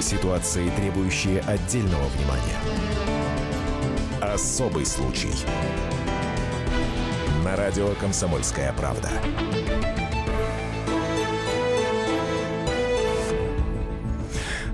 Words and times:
Ситуации, 0.00 0.70
требующие 0.70 1.40
отдельного 1.40 2.06
внимания. 2.08 2.56
Особый 4.20 4.86
случай. 4.86 5.30
На 7.44 7.54
радио 7.54 7.94
«Комсомольская 8.00 8.72
правда». 8.72 9.10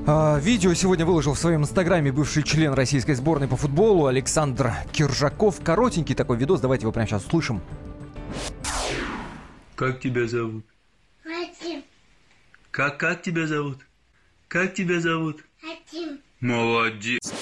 А, 0.06 0.38
видео 0.38 0.72
сегодня 0.74 1.04
выложил 1.04 1.34
в 1.34 1.38
своем 1.38 1.62
инстаграме 1.62 2.12
бывший 2.12 2.44
член 2.44 2.72
российской 2.74 3.14
сборной 3.14 3.48
по 3.48 3.56
футболу 3.56 4.06
Александр 4.06 4.74
Киржаков. 4.92 5.60
Коротенький 5.60 6.14
такой 6.14 6.36
видос, 6.36 6.60
давайте 6.60 6.82
его 6.82 6.92
прямо 6.92 7.08
сейчас 7.08 7.24
услышим. 7.24 7.60
Как 9.74 10.00
тебя 10.00 10.28
зовут? 10.28 10.64
Вадим. 11.24 11.82
Как, 12.70 12.98
как 12.98 13.22
тебя 13.22 13.48
зовут? 13.48 13.78
Как 14.48 14.74
тебя 14.74 15.00
зовут? 15.00 15.44
Вадим. 15.60 16.20
Молодец. 16.40 17.32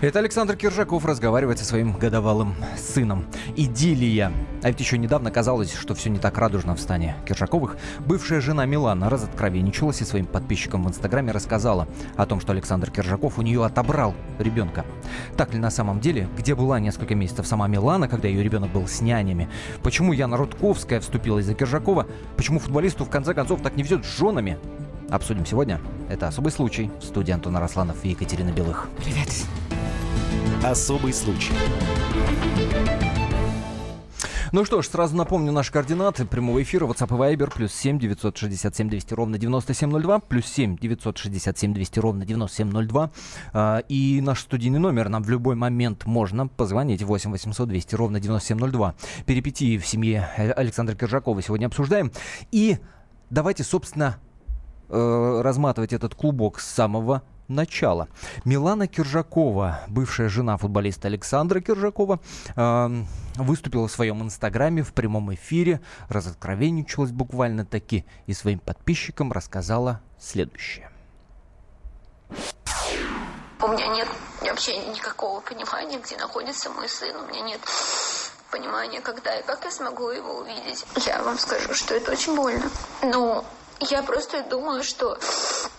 Это 0.00 0.20
Александр 0.20 0.54
Киржаков 0.54 1.04
разговаривает 1.06 1.58
со 1.58 1.64
своим 1.64 1.92
годовалым 1.94 2.54
сыном. 2.76 3.26
Идиллия. 3.56 4.32
А 4.62 4.68
ведь 4.68 4.78
еще 4.78 4.96
недавно 4.96 5.32
казалось, 5.32 5.74
что 5.74 5.94
все 5.94 6.10
не 6.10 6.18
так 6.18 6.38
радужно 6.38 6.76
в 6.76 6.80
стане 6.80 7.16
Киржаковых. 7.26 7.76
Бывшая 8.06 8.40
жена 8.40 8.64
Милана 8.64 9.10
разоткровенничалась 9.10 10.02
и 10.02 10.04
своим 10.04 10.26
подписчикам 10.26 10.84
в 10.84 10.88
Инстаграме 10.88 11.32
рассказала 11.32 11.88
о 12.16 12.26
том, 12.26 12.40
что 12.40 12.52
Александр 12.52 12.92
Киржаков 12.92 13.38
у 13.38 13.42
нее 13.42 13.64
отобрал 13.64 14.14
ребенка. 14.38 14.84
Так 15.36 15.52
ли 15.52 15.58
на 15.58 15.70
самом 15.70 15.98
деле? 15.98 16.28
Где 16.38 16.54
была 16.54 16.78
несколько 16.78 17.16
месяцев 17.16 17.46
сама 17.46 17.66
Милана, 17.66 18.06
когда 18.06 18.28
ее 18.28 18.42
ребенок 18.44 18.70
был 18.70 18.86
с 18.86 19.00
нянями? 19.00 19.48
Почему 19.82 20.12
Яна 20.12 20.36
Рудковская 20.36 21.00
вступилась 21.00 21.46
за 21.46 21.54
Киржакова? 21.54 22.06
Почему 22.36 22.60
футболисту 22.60 23.04
в 23.04 23.10
конце 23.10 23.34
концов 23.34 23.62
так 23.62 23.74
не 23.74 23.82
везет 23.82 24.04
с 24.04 24.16
женами? 24.16 24.58
Обсудим 25.14 25.46
сегодня. 25.46 25.80
Это 26.08 26.26
«Особый 26.26 26.50
случай». 26.50 26.90
В 26.98 27.04
студии 27.04 27.30
Антон 27.30 27.56
Арасланов 27.56 28.04
и 28.04 28.08
Екатерина 28.08 28.50
Белых. 28.50 28.88
Привет. 28.96 29.28
Особый 30.64 31.12
случай. 31.12 31.52
Ну 34.50 34.64
что 34.64 34.82
ж, 34.82 34.88
сразу 34.88 35.14
напомню 35.14 35.52
наши 35.52 35.70
координаты 35.70 36.24
прямого 36.24 36.60
эфира 36.60 36.86
WhatsApp 36.86 37.30
и 37.30 37.36
Viber 37.36 37.54
плюс 37.54 37.72
7 37.72 38.00
967 38.00 38.88
200 38.88 39.14
ровно 39.14 39.38
9702 39.38 40.18
плюс 40.18 40.46
7 40.46 40.78
967 40.78 41.74
200 41.74 41.98
ровно 42.00 42.26
9702 42.26 43.10
а, 43.52 43.78
и 43.88 44.20
наш 44.20 44.40
студийный 44.40 44.80
номер 44.80 45.10
нам 45.10 45.22
в 45.22 45.30
любой 45.30 45.54
момент 45.54 46.06
можно 46.06 46.48
позвонить 46.48 47.04
8 47.04 47.30
800 47.30 47.68
200 47.68 47.94
ровно 47.94 48.18
9702 48.18 48.94
перипетии 49.26 49.78
в 49.78 49.86
семье 49.86 50.28
Александра 50.56 50.96
Киржакова 50.96 51.40
сегодня 51.40 51.66
обсуждаем 51.66 52.10
и 52.50 52.78
давайте 53.30 53.62
собственно 53.62 54.18
э, 54.88 55.40
разматывать 55.42 55.92
этот 55.92 56.14
клубок 56.14 56.60
с 56.60 56.66
самого 56.66 57.22
начала. 57.48 58.08
Милана 58.44 58.86
Киржакова, 58.86 59.80
бывшая 59.88 60.28
жена 60.28 60.56
футболиста 60.56 61.08
Александра 61.08 61.60
Киржакова, 61.60 62.20
э, 62.56 63.04
выступила 63.36 63.88
в 63.88 63.92
своем 63.92 64.22
инстаграме 64.22 64.82
в 64.82 64.92
прямом 64.92 65.34
эфире, 65.34 65.80
разоткровенничалась 66.08 67.10
буквально 67.10 67.64
таки 67.64 68.04
и 68.26 68.32
своим 68.32 68.58
подписчикам 68.58 69.32
рассказала 69.32 70.00
следующее. 70.18 70.90
У 73.60 73.68
меня 73.68 73.86
нет 73.88 74.08
вообще 74.42 74.76
никакого 74.88 75.40
понимания, 75.40 75.98
где 75.98 76.16
находится 76.16 76.70
мой 76.70 76.88
сын. 76.88 77.16
У 77.16 77.26
меня 77.26 77.40
нет 77.40 77.60
понимания, 78.50 79.00
когда 79.00 79.34
и 79.36 79.42
как 79.42 79.64
я 79.64 79.70
смогу 79.70 80.10
его 80.10 80.38
увидеть. 80.38 80.84
Я 81.06 81.22
вам 81.22 81.38
скажу, 81.38 81.74
что 81.74 81.94
это 81.94 82.12
очень 82.12 82.36
больно. 82.36 82.70
Но 83.02 83.44
я 83.80 84.02
просто 84.02 84.42
думаю, 84.42 84.82
что 84.82 85.18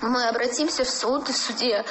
мы 0.02 0.28
обратимся 0.28 0.84
в 0.84 0.90
суд, 0.90 1.30
и 1.30 1.34
в 1.34 1.38
суде, 1.38 1.86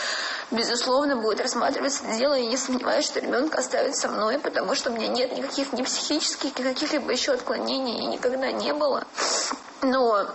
безусловно, 0.50 1.16
будет 1.16 1.40
рассматриваться 1.40 2.04
дело. 2.18 2.34
Я 2.34 2.46
не 2.46 2.56
сомневаюсь, 2.56 3.06
что 3.06 3.20
ребенка 3.20 3.58
оставят 3.58 3.96
со 3.96 4.08
мной, 4.08 4.38
потому 4.38 4.74
что 4.74 4.90
у 4.90 4.94
меня 4.94 5.08
нет 5.08 5.36
никаких 5.36 5.72
ни 5.72 5.82
психических, 5.82 6.58
ни 6.58 6.62
каких-либо 6.62 7.10
еще 7.10 7.32
отклонений, 7.32 7.98
и 7.98 8.06
никогда 8.06 8.52
не 8.52 8.72
было. 8.72 9.04
Но 9.82 10.26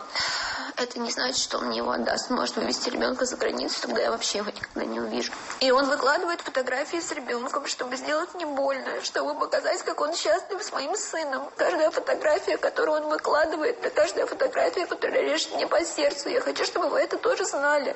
это 0.77 0.99
не 0.99 1.11
значит, 1.11 1.37
что 1.37 1.57
он 1.57 1.67
мне 1.67 1.77
его 1.77 1.91
отдаст. 1.91 2.29
Может 2.29 2.55
вывести 2.57 2.89
ребенка 2.89 3.25
за 3.25 3.37
границу, 3.37 3.81
тогда 3.81 4.01
я 4.01 4.11
вообще 4.11 4.39
его 4.39 4.49
никогда 4.49 4.85
не 4.85 4.99
увижу. 4.99 5.31
И 5.59 5.71
он 5.71 5.87
выкладывает 5.87 6.41
фотографии 6.41 6.99
с 6.99 7.11
ребенком, 7.11 7.65
чтобы 7.67 7.95
сделать 7.95 8.33
мне 8.33 8.45
больно, 8.45 9.01
чтобы 9.03 9.37
показать, 9.37 9.81
как 9.83 10.01
он 10.01 10.13
счастлив 10.15 10.61
с 10.63 10.71
моим 10.71 10.95
сыном. 10.95 11.49
Каждая 11.55 11.91
фотография, 11.91 12.57
которую 12.57 13.03
он 13.03 13.09
выкладывает, 13.09 13.79
это 13.79 13.89
каждая 13.89 14.25
фотография, 14.25 14.85
которая 14.85 15.21
режет 15.21 15.53
мне 15.55 15.67
по 15.67 15.83
сердцу. 15.83 16.29
Я 16.29 16.41
хочу, 16.41 16.65
чтобы 16.65 16.89
вы 16.89 16.99
это 16.99 17.17
тоже 17.17 17.45
знали. 17.45 17.95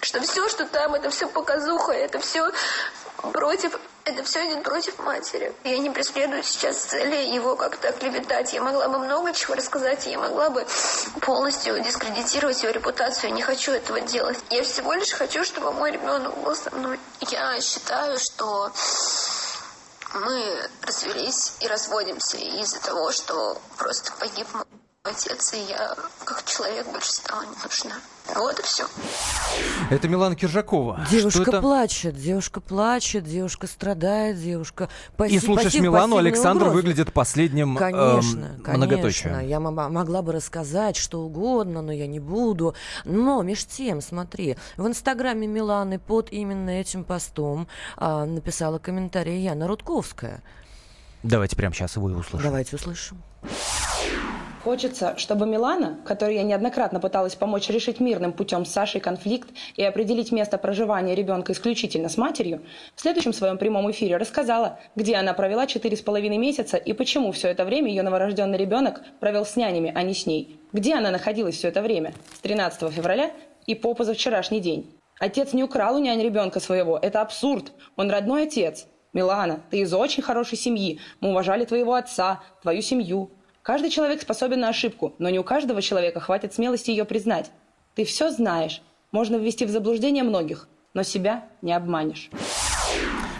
Что 0.00 0.20
все, 0.20 0.48
что 0.48 0.66
там, 0.66 0.94
это 0.94 1.10
все 1.10 1.28
показуха, 1.28 1.92
это 1.92 2.18
все 2.20 2.50
против 3.32 3.78
это 4.06 4.22
все 4.22 4.46
идет 4.46 4.62
против 4.62 4.98
матери. 5.00 5.52
Я 5.64 5.78
не 5.78 5.90
преследую 5.90 6.44
сейчас 6.44 6.76
цели 6.76 7.34
его 7.34 7.56
как-то 7.56 7.90
клеветать. 7.90 8.52
Я 8.52 8.62
могла 8.62 8.88
бы 8.88 8.98
много 9.00 9.32
чего 9.32 9.54
рассказать, 9.54 10.06
я 10.06 10.16
могла 10.16 10.48
бы 10.48 10.64
полностью 11.22 11.82
дискредитировать 11.82 12.62
его 12.62 12.72
репутацию. 12.72 13.30
Я 13.30 13.36
не 13.36 13.42
хочу 13.42 13.72
этого 13.72 14.00
делать. 14.00 14.38
Я 14.50 14.62
всего 14.62 14.92
лишь 14.92 15.10
хочу, 15.10 15.44
чтобы 15.44 15.72
мой 15.72 15.90
ребенок 15.90 16.36
был 16.38 16.54
со 16.54 16.70
мной. 16.70 17.00
Я 17.20 17.60
считаю, 17.60 18.16
что 18.20 18.70
мы 20.14 20.70
развелись 20.82 21.54
и 21.58 21.66
разводимся 21.66 22.36
из-за 22.36 22.80
того, 22.80 23.10
что 23.10 23.60
просто 23.76 24.12
погиб 24.20 24.46
мой 24.54 24.64
отец, 25.06 25.54
и 25.54 25.58
я 25.68 25.94
как 26.24 26.44
человек 26.44 26.86
больше 26.90 27.12
стала 27.12 27.42
не 27.42 27.56
нужна. 27.62 27.96
Вот 28.34 28.58
и 28.58 28.62
все. 28.62 28.84
Это 29.90 30.08
Милана 30.08 30.34
Киржакова. 30.34 31.06
Девушка 31.10 31.42
Что 31.42 31.50
это? 31.52 31.60
плачет, 31.60 32.16
девушка 32.16 32.60
плачет, 32.60 33.24
девушка 33.24 33.66
страдает, 33.68 34.40
девушка... 34.40 34.88
Пассив, 35.16 35.42
И 35.42 35.46
слушаешь 35.46 35.66
пассив, 35.72 35.82
Милану, 35.82 36.16
Александр 36.16 36.68
выглядит 36.68 37.12
последним 37.12 37.76
Конечно, 37.76 38.46
эм, 38.46 38.62
конечно. 38.62 38.86
многоточием. 38.86 39.46
Я 39.46 39.60
могла 39.60 40.22
бы 40.22 40.32
рассказать 40.32 40.96
что 40.96 41.20
угодно, 41.20 41.82
но 41.82 41.92
я 41.92 42.06
не 42.06 42.18
буду. 42.18 42.74
Но 43.04 43.42
меж 43.42 43.64
тем, 43.64 44.00
смотри, 44.02 44.56
в 44.76 44.86
инстаграме 44.86 45.46
Миланы 45.46 45.98
под 46.00 46.32
именно 46.32 46.70
этим 46.70 47.04
постом 47.04 47.68
а, 47.96 48.24
написала 48.24 48.78
комментарий 48.78 49.42
Яна 49.42 49.68
Рудковская. 49.68 50.42
Давайте 51.22 51.56
прямо 51.56 51.74
сейчас 51.74 51.96
его 51.96 52.10
и 52.10 52.14
услышим. 52.14 52.44
Давайте 52.44 52.76
услышим. 52.76 53.22
Хочется, 54.66 55.14
чтобы 55.16 55.46
Милана, 55.46 55.96
которой 56.04 56.34
я 56.34 56.42
неоднократно 56.42 56.98
пыталась 56.98 57.36
помочь 57.36 57.68
решить 57.68 58.00
мирным 58.00 58.32
путем 58.32 58.64
с 58.64 58.72
Сашей 58.72 59.00
конфликт 59.00 59.48
и 59.76 59.84
определить 59.84 60.32
место 60.32 60.58
проживания 60.58 61.14
ребенка 61.14 61.52
исключительно 61.52 62.08
с 62.08 62.16
матерью, 62.16 62.62
в 62.96 63.00
следующем 63.00 63.32
своем 63.32 63.58
прямом 63.58 63.88
эфире 63.92 64.16
рассказала, 64.16 64.80
где 64.96 65.14
она 65.14 65.34
провела 65.34 65.68
четыре 65.68 65.96
с 65.96 66.00
половиной 66.00 66.38
месяца 66.38 66.78
и 66.78 66.92
почему 66.94 67.30
все 67.30 67.46
это 67.46 67.64
время 67.64 67.90
ее 67.90 68.02
новорожденный 68.02 68.58
ребенок 68.58 69.04
провел 69.20 69.46
с 69.46 69.54
нянями, 69.54 69.92
а 69.94 70.02
не 70.02 70.14
с 70.14 70.26
ней. 70.26 70.58
Где 70.72 70.96
она 70.96 71.12
находилась 71.12 71.54
все 71.54 71.68
это 71.68 71.80
время? 71.80 72.12
С 72.34 72.40
13 72.40 72.92
февраля 72.92 73.30
и 73.66 73.76
по 73.76 73.94
позавчерашний 73.94 74.58
день. 74.58 74.92
Отец 75.20 75.52
не 75.52 75.62
украл 75.62 75.94
у 75.94 76.00
нянь 76.00 76.20
ребенка 76.20 76.58
своего. 76.58 76.98
Это 77.00 77.20
абсурд. 77.20 77.70
Он 77.94 78.10
родной 78.10 78.48
отец. 78.48 78.88
Милана, 79.12 79.60
ты 79.70 79.78
из 79.78 79.94
очень 79.94 80.24
хорошей 80.24 80.58
семьи. 80.58 80.98
Мы 81.20 81.30
уважали 81.30 81.64
твоего 81.64 81.94
отца, 81.94 82.42
твою 82.62 82.82
семью. 82.82 83.30
Каждый 83.66 83.90
человек 83.90 84.22
способен 84.22 84.60
на 84.60 84.68
ошибку, 84.68 85.16
но 85.18 85.28
не 85.28 85.40
у 85.40 85.42
каждого 85.42 85.82
человека 85.82 86.20
хватит 86.20 86.54
смелости 86.54 86.92
ее 86.92 87.04
признать. 87.04 87.50
Ты 87.96 88.04
все 88.04 88.30
знаешь. 88.30 88.80
Можно 89.10 89.34
ввести 89.34 89.64
в 89.64 89.70
заблуждение 89.70 90.22
многих, 90.22 90.68
но 90.94 91.02
себя 91.02 91.48
не 91.62 91.72
обманешь. 91.72 92.30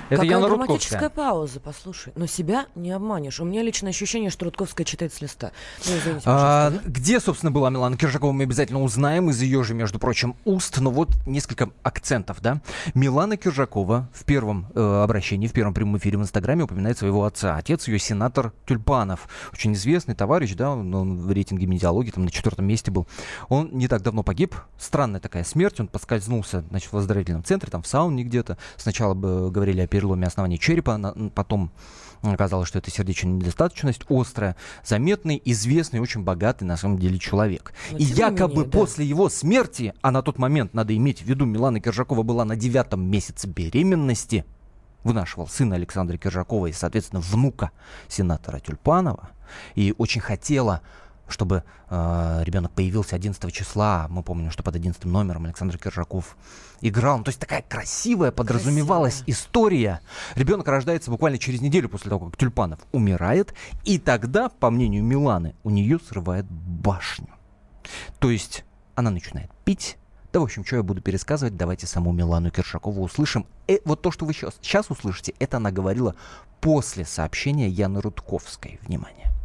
Это 0.09 0.23
Какая 0.23 0.31
Яна 0.31 0.47
драматическая 0.49 1.01
Рудковская. 1.01 1.25
пауза, 1.31 1.61
послушай. 1.61 2.13
Но 2.17 2.27
себя 2.27 2.67
не 2.77 2.93
обманешь. 2.93 3.41
У 3.41 3.45
меня 3.45 3.63
личное 3.63 3.91
ощущение, 3.91 4.31
что 4.31 4.45
Рудковская 4.45 4.85
читает 4.85 5.13
с 5.13 5.21
листа. 5.21 5.51
Ну, 5.85 5.97
извините, 5.97 6.23
А, 6.27 6.71
где, 6.85 7.19
собственно, 7.19 7.51
была 7.51 7.71
Милана 7.71 7.97
Киржакова, 7.97 8.31
мы 8.33 8.45
обязательно 8.45 8.83
узнаем 8.83 9.31
из 9.31 9.43
ее 9.43 9.65
же, 9.65 9.75
между 9.75 9.99
прочим, 9.99 10.37
уст. 10.45 10.79
Но 10.79 10.91
вот 10.91 11.11
несколько 11.27 11.71
акцентов, 11.83 12.41
да. 12.41 12.61
Милана 12.95 13.37
Киржакова 13.37 14.09
в 14.13 14.25
первом 14.25 14.67
э, 14.75 15.03
обращении, 15.03 15.49
в 15.49 15.53
первом 15.53 15.75
прямом 15.75 15.99
эфире 15.99 16.19
в 16.19 16.23
Инстаграме 16.23 16.65
упоминает 16.65 16.97
своего 16.99 17.25
отца. 17.25 17.57
Отец 17.57 17.89
ее 17.89 17.99
сенатор 17.99 18.53
Тюльпанов. 18.67 19.29
Очень 19.53 19.73
известный 19.73 20.15
товарищ, 20.15 20.55
да, 20.55 20.71
он, 20.71 20.95
он 20.95 21.19
в 21.19 21.33
рейтинге 21.33 21.67
медиалогии 21.67 22.11
там 22.11 22.25
на 22.25 22.31
четвертом 22.31 22.67
месте 22.67 22.91
был. 22.93 23.09
Он 23.49 23.71
не 23.73 23.89
так 23.89 24.03
давно 24.03 24.23
погиб. 24.23 24.55
Странная 24.79 25.21
такая 25.21 25.43
смерть. 25.43 25.81
Он 25.81 25.89
поскользнулся, 25.89 26.65
значит, 26.71 26.93
в 26.93 26.97
оздоровительном 26.97 27.43
центре, 27.43 27.71
там 27.71 27.83
в 27.83 27.87
сауне 27.89 28.23
где-то. 28.23 28.57
Сначала 28.77 29.15
бы 29.15 29.51
говорили 29.51 29.81
о 29.81 29.87
переломе 29.97 30.27
основания 30.27 30.59
черепа, 30.59 31.15
потом 31.35 31.71
Оказалось, 32.23 32.67
что 32.67 32.79
это 32.79 32.91
сердечная 32.91 33.35
недостаточность 33.35 34.01
острая, 34.09 34.57
заметный, 34.83 35.41
известный, 35.45 36.01
очень 36.01 36.23
богатый 36.25 36.65
на 36.65 36.77
самом 36.77 36.99
деле 36.99 37.19
человек. 37.19 37.73
Но 37.93 37.99
И 37.99 38.07
тем 38.07 38.15
не 38.15 38.21
якобы 38.21 38.55
менее, 38.55 38.71
да. 38.71 38.79
после 38.79 39.05
его 39.05 39.29
смерти, 39.29 39.95
а 40.01 40.11
на 40.11 40.23
тот 40.23 40.39
момент, 40.39 40.75
надо 40.75 40.97
иметь 40.97 41.21
в 41.21 41.27
виду, 41.27 41.45
Милана 41.45 41.79
Киржакова 41.79 42.23
была 42.23 42.45
на 42.45 42.57
девятом 42.57 43.05
месяце 43.05 43.47
беременности, 43.47 44.47
вынашивал 45.05 45.47
сына 45.47 45.77
Александра 45.77 46.17
Киржакова 46.17 46.67
и, 46.67 46.73
соответственно, 46.73 47.21
внука 47.21 47.71
сенатора 48.09 48.61
Тюльпанова, 48.61 49.31
и 49.75 49.95
очень 49.99 50.23
хотела 50.23 50.81
чтобы 51.29 51.65
э, 51.89 52.41
ребенок 52.45 52.73
появился 52.73 53.17
11 53.17 53.53
числа. 53.53 54.07
Мы 54.09 54.23
помним, 54.23 54.51
что 54.51 54.63
под 54.63 54.77
11 54.77 55.05
номером 55.05 55.45
Александр 55.45 55.79
Киржаков 55.79 56.37
играл. 56.81 57.19
Ну, 57.19 57.25
то 57.25 57.31
есть 57.31 57.41
такая 57.41 57.63
красивая 57.63 58.31
подразумевалась 58.31 59.17
Красивая. 59.17 59.35
история. 59.35 60.01
Ребенок 60.35 60.69
рождается 60.69 61.11
буквально 61.11 61.39
через 61.39 61.61
неделю 61.61 61.89
после 61.89 62.11
того, 62.11 62.27
как 62.27 62.37
Тюльпанов 62.37 62.81
умирает. 62.93 63.55
И 63.85 63.99
тогда, 63.99 64.49
по 64.49 64.71
мнению 64.71 65.05
Миланы, 65.05 65.55
у 65.65 65.71
нее 65.71 65.99
срывает 65.99 66.47
башню. 66.47 67.29
То 68.19 68.31
есть 68.31 68.65
она 68.95 69.11
начинает 69.11 69.51
пить. 69.65 69.99
Да, 70.33 70.41
в 70.41 70.45
общем, 70.45 70.65
что 70.65 70.77
я 70.77 70.83
буду 70.83 71.01
пересказывать, 71.01 71.57
давайте 71.57 71.87
саму 71.87 72.13
Милану 72.13 72.51
Киршакову 72.51 73.03
услышим. 73.03 73.47
Э, 73.69 73.79
вот 73.85 74.03
то, 74.03 74.11
что 74.11 74.27
вы 74.27 74.35
сейчас, 74.35 74.59
сейчас 74.61 74.91
услышите, 74.91 75.35
это 75.39 75.57
она 75.57 75.71
говорила 75.71 76.15
после 76.61 77.05
сообщения 77.05 77.69
Яны 77.69 78.01
Рудковской. 78.01 78.79
Внимание. 78.83 79.36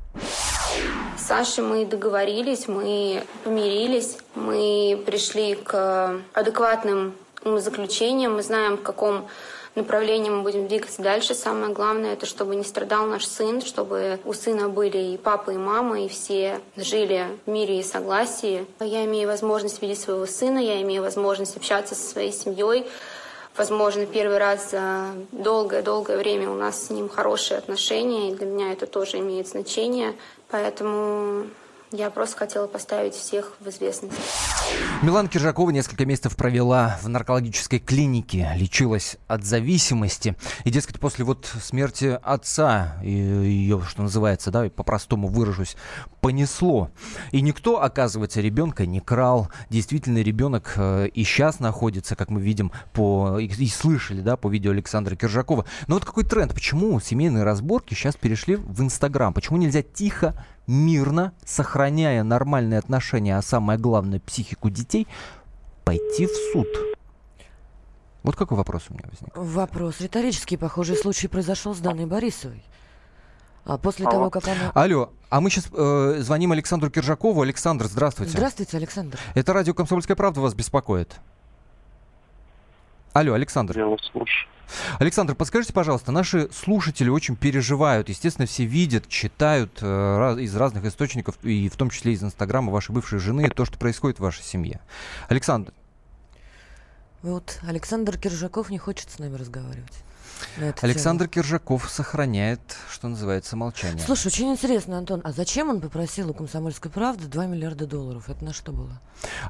Сашей 1.31 1.63
мы 1.63 1.85
договорились, 1.85 2.67
мы 2.67 3.23
помирились, 3.45 4.17
мы 4.35 5.01
пришли 5.05 5.55
к 5.55 6.19
адекватным 6.33 7.15
заключениям, 7.45 8.35
мы 8.35 8.43
знаем, 8.43 8.75
в 8.75 8.81
каком 8.81 9.29
направлении 9.75 10.29
мы 10.29 10.41
будем 10.41 10.67
двигаться 10.67 11.01
дальше. 11.01 11.33
Самое 11.33 11.71
главное, 11.71 12.11
это 12.15 12.25
чтобы 12.25 12.57
не 12.57 12.65
страдал 12.65 13.05
наш 13.05 13.25
сын, 13.25 13.61
чтобы 13.61 14.19
у 14.25 14.33
сына 14.33 14.67
были 14.67 14.97
и 14.97 15.17
папа, 15.17 15.51
и 15.51 15.57
мама, 15.57 16.01
и 16.01 16.09
все 16.09 16.59
жили 16.75 17.25
в 17.45 17.49
мире 17.49 17.79
и 17.79 17.83
согласии. 17.83 18.65
Я 18.81 19.05
имею 19.05 19.29
возможность 19.29 19.81
видеть 19.81 20.01
своего 20.01 20.25
сына, 20.25 20.59
я 20.59 20.81
имею 20.81 21.01
возможность 21.01 21.55
общаться 21.55 21.95
со 21.95 22.09
своей 22.09 22.33
семьей. 22.33 22.85
Возможно, 23.57 24.05
первый 24.05 24.37
раз 24.37 24.71
за 24.71 25.07
долгое-долгое 25.31 26.17
время 26.17 26.49
у 26.49 26.55
нас 26.55 26.87
с 26.87 26.89
ним 26.89 27.09
хорошие 27.09 27.57
отношения, 27.57 28.31
и 28.31 28.35
для 28.35 28.45
меня 28.45 28.71
это 28.71 28.87
тоже 28.87 29.19
имеет 29.19 29.47
значение. 29.47 30.15
Поэтому 30.49 31.47
я 31.91 32.09
просто 32.09 32.37
хотела 32.37 32.67
поставить 32.67 33.13
всех 33.13 33.53
в 33.59 33.67
известность. 33.67 34.13
Милана 35.01 35.27
Киржакова 35.27 35.71
несколько 35.71 36.05
месяцев 36.05 36.35
провела 36.35 36.99
в 37.01 37.09
наркологической 37.09 37.79
клинике, 37.79 38.51
лечилась 38.55 39.17
от 39.27 39.43
зависимости. 39.43 40.35
И, 40.63 40.69
дескать, 40.69 40.99
после 40.99 41.25
вот 41.25 41.51
смерти 41.59 42.19
отца, 42.21 42.97
ее, 43.01 43.81
что 43.87 44.03
называется, 44.03 44.51
да, 44.51 44.69
по-простому 44.69 45.27
выражусь, 45.27 45.75
понесло. 46.21 46.91
И 47.31 47.41
никто, 47.41 47.81
оказывается, 47.81 48.41
ребенка 48.41 48.85
не 48.85 48.99
крал. 48.99 49.49
Действительно, 49.71 50.19
ребенок 50.19 50.73
э, 50.75 51.07
и 51.07 51.23
сейчас 51.23 51.59
находится, 51.59 52.15
как 52.15 52.29
мы 52.29 52.39
видим, 52.39 52.71
по, 52.93 53.39
и 53.39 53.67
слышали, 53.69 54.21
да, 54.21 54.37
по 54.37 54.49
видео 54.49 54.69
Александра 54.69 55.15
Киржакова. 55.15 55.65
Но 55.87 55.95
вот 55.95 56.05
какой 56.05 56.25
тренд? 56.25 56.53
Почему 56.53 56.99
семейные 56.99 57.43
разборки 57.43 57.95
сейчас 57.95 58.15
перешли 58.15 58.55
в 58.55 58.81
Инстаграм? 58.83 59.33
Почему 59.33 59.57
нельзя 59.57 59.81
тихо 59.81 60.35
мирно, 60.67 61.33
сохраняя 61.45 62.23
нормальные 62.23 62.79
отношения, 62.79 63.37
а 63.37 63.41
самое 63.41 63.79
главное, 63.79 64.19
психику 64.19 64.60
детей, 64.69 65.07
пойти 65.83 66.27
в 66.27 66.31
суд? 66.51 66.67
Вот 68.23 68.35
какой 68.35 68.57
вопрос 68.57 68.83
у 68.89 68.93
меня 68.93 69.05
возник. 69.09 69.35
Вопрос 69.35 69.99
риторический. 69.99 70.57
Похожий 70.57 70.95
случай 70.95 71.27
произошел 71.27 71.73
с 71.73 71.79
Даной 71.79 72.05
Борисовой. 72.05 72.63
А 73.65 73.77
после 73.77 74.05
Алло. 74.05 74.11
того, 74.15 74.29
как 74.29 74.47
она... 74.47 74.71
Алло, 74.73 75.11
а 75.29 75.39
мы 75.39 75.49
сейчас 75.49 75.67
э, 75.71 76.17
звоним 76.19 76.51
Александру 76.51 76.89
Киржакову. 76.89 77.41
Александр, 77.41 77.85
здравствуйте. 77.85 78.33
Здравствуйте, 78.33 78.77
Александр. 78.77 79.19
Это 79.33 79.53
радио 79.53 79.73
«Комсомольская 79.73 80.15
правда» 80.15 80.41
вас 80.41 80.53
беспокоит? 80.53 81.15
Алло, 83.13 83.33
Александр. 83.33 83.77
Я 83.77 83.85
вас 83.87 83.99
слушаю. 84.11 84.47
Александр, 84.99 85.35
подскажите, 85.35 85.73
пожалуйста, 85.73 86.13
наши 86.13 86.49
слушатели 86.53 87.09
очень 87.09 87.35
переживают. 87.35 88.07
Естественно, 88.07 88.45
все 88.47 88.63
видят, 88.63 89.07
читают 89.09 89.79
э, 89.81 90.17
раз- 90.17 90.37
из 90.37 90.55
разных 90.55 90.85
источников, 90.85 91.35
и 91.43 91.67
в 91.67 91.75
том 91.75 91.89
числе 91.89 92.13
из 92.13 92.23
Инстаграма 92.23 92.71
вашей 92.71 92.91
бывшей 92.93 93.19
жены, 93.19 93.49
то, 93.49 93.65
что 93.65 93.77
происходит 93.77 94.19
в 94.19 94.21
вашей 94.21 94.43
семье. 94.43 94.79
Александр, 95.27 95.73
Вот 97.21 97.59
Александр 97.67 98.17
Киржаков 98.17 98.69
не 98.69 98.77
хочет 98.77 99.11
с 99.11 99.19
нами 99.19 99.35
разговаривать. 99.35 100.03
Александр 100.81 101.27
Киржаков 101.27 101.89
сохраняет, 101.89 102.59
что 102.89 103.07
называется, 103.07 103.55
молчание. 103.55 104.03
Слушай, 104.05 104.27
очень 104.27 104.51
интересно, 104.51 104.97
Антон, 104.97 105.21
а 105.23 105.31
зачем 105.31 105.69
он 105.69 105.81
попросил 105.81 106.29
у 106.31 106.33
«Комсомольской 106.33 106.91
правды» 106.91 107.27
2 107.27 107.45
миллиарда 107.47 107.87
долларов? 107.87 108.29
Это 108.29 108.43
на 108.43 108.53
что 108.53 108.71
было? 108.71 109.01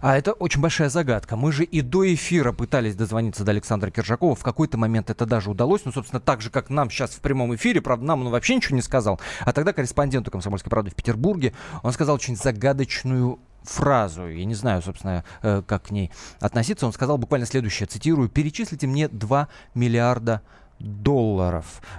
А 0.02 0.18
это 0.18 0.34
очень 0.34 0.62
большая 0.62 0.90
загадка. 0.90 1.36
Мы 1.36 1.52
же 1.52 1.64
и 1.64 1.82
до 1.82 2.14
эфира 2.14 2.52
пытались 2.52 2.96
дозвониться 2.96 3.44
до 3.44 3.52
Александра 3.52 3.90
Киржакова. 3.92 4.36
В 4.36 4.44
какой-то 4.44 4.78
момент 4.78 5.10
это 5.10 5.26
даже 5.26 5.50
удалось. 5.50 5.82
Ну, 5.86 5.92
собственно, 5.92 6.20
так 6.20 6.42
же, 6.42 6.50
как 6.50 6.70
нам 6.70 6.90
сейчас 6.90 7.12
в 7.12 7.20
прямом 7.20 7.56
эфире. 7.56 7.82
Правда, 7.82 8.06
нам 8.06 8.22
он 8.22 8.30
вообще 8.30 8.56
ничего 8.56 8.76
не 8.76 8.82
сказал. 8.82 9.20
А 9.42 9.54
тогда 9.54 9.74
корреспонденту 9.74 10.32
«Комсомольской 10.32 10.70
правды» 10.70 10.92
в 10.92 10.96
Петербурге 10.96 11.54
он 11.84 11.92
сказал 11.94 12.16
очень 12.16 12.36
загадочную 12.36 13.40
фразу. 13.64 14.28
Я 14.28 14.46
не 14.46 14.56
знаю, 14.56 14.82
собственно, 14.82 15.24
э, 15.42 15.62
как 15.66 15.84
к 15.84 15.92
ней 15.92 16.12
относиться. 16.40 16.86
Он 16.86 16.94
сказал 16.94 17.18
буквально 17.18 17.46
следующее, 17.46 17.88
цитирую. 17.88 18.30
«Перечислите 18.30 18.88
мне 18.88 19.08
2 19.08 19.48
миллиарда 19.76 20.32
долларов. 20.32 20.61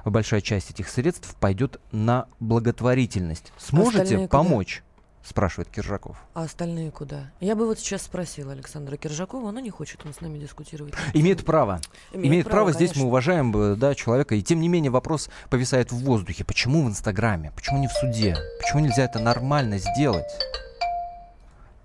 Большая 0.05 0.41
часть 0.41 0.71
этих 0.71 0.89
средств 0.89 1.35
пойдет 1.41 1.81
на 1.91 2.27
благотворительность. 2.41 3.53
Сможете 3.59 4.17
куда? 4.17 4.29
помочь?» 4.29 4.83
спрашивает 5.25 5.69
Киржаков. 5.71 6.17
А 6.35 6.43
остальные 6.43 6.91
куда? 6.91 7.31
Я 7.41 7.55
бы 7.55 7.67
вот 7.67 7.79
сейчас 7.79 8.03
спросила 8.03 8.53
Александра 8.53 8.97
Киржакова, 8.97 9.51
но 9.51 9.61
не 9.61 9.71
хочет 9.71 10.01
он 10.05 10.13
с 10.13 10.21
нами 10.21 10.39
дискутировать. 10.39 10.95
Имеет 11.15 11.45
право. 11.45 11.81
Имеет 12.13 12.27
Имеет, 12.27 12.45
право, 12.47 12.65
право, 12.65 12.73
здесь 12.73 12.97
мы 12.97 13.07
уважаем 13.07 13.57
э, 13.57 13.77
да, 13.77 13.95
человека. 13.95 14.35
И 14.35 14.43
тем 14.43 14.61
не 14.61 14.69
менее 14.69 14.91
вопрос 14.91 15.31
повисает 15.49 15.93
в 15.93 15.97
воздухе. 15.97 16.45
Почему 16.45 16.85
в 16.85 16.89
Инстаграме? 16.89 17.53
Почему 17.55 17.79
не 17.79 17.89
в 17.89 17.93
суде? 17.93 18.37
Почему 18.61 18.81
нельзя 18.81 19.05
это 19.05 19.21
нормально 19.21 19.79
сделать? 19.79 20.27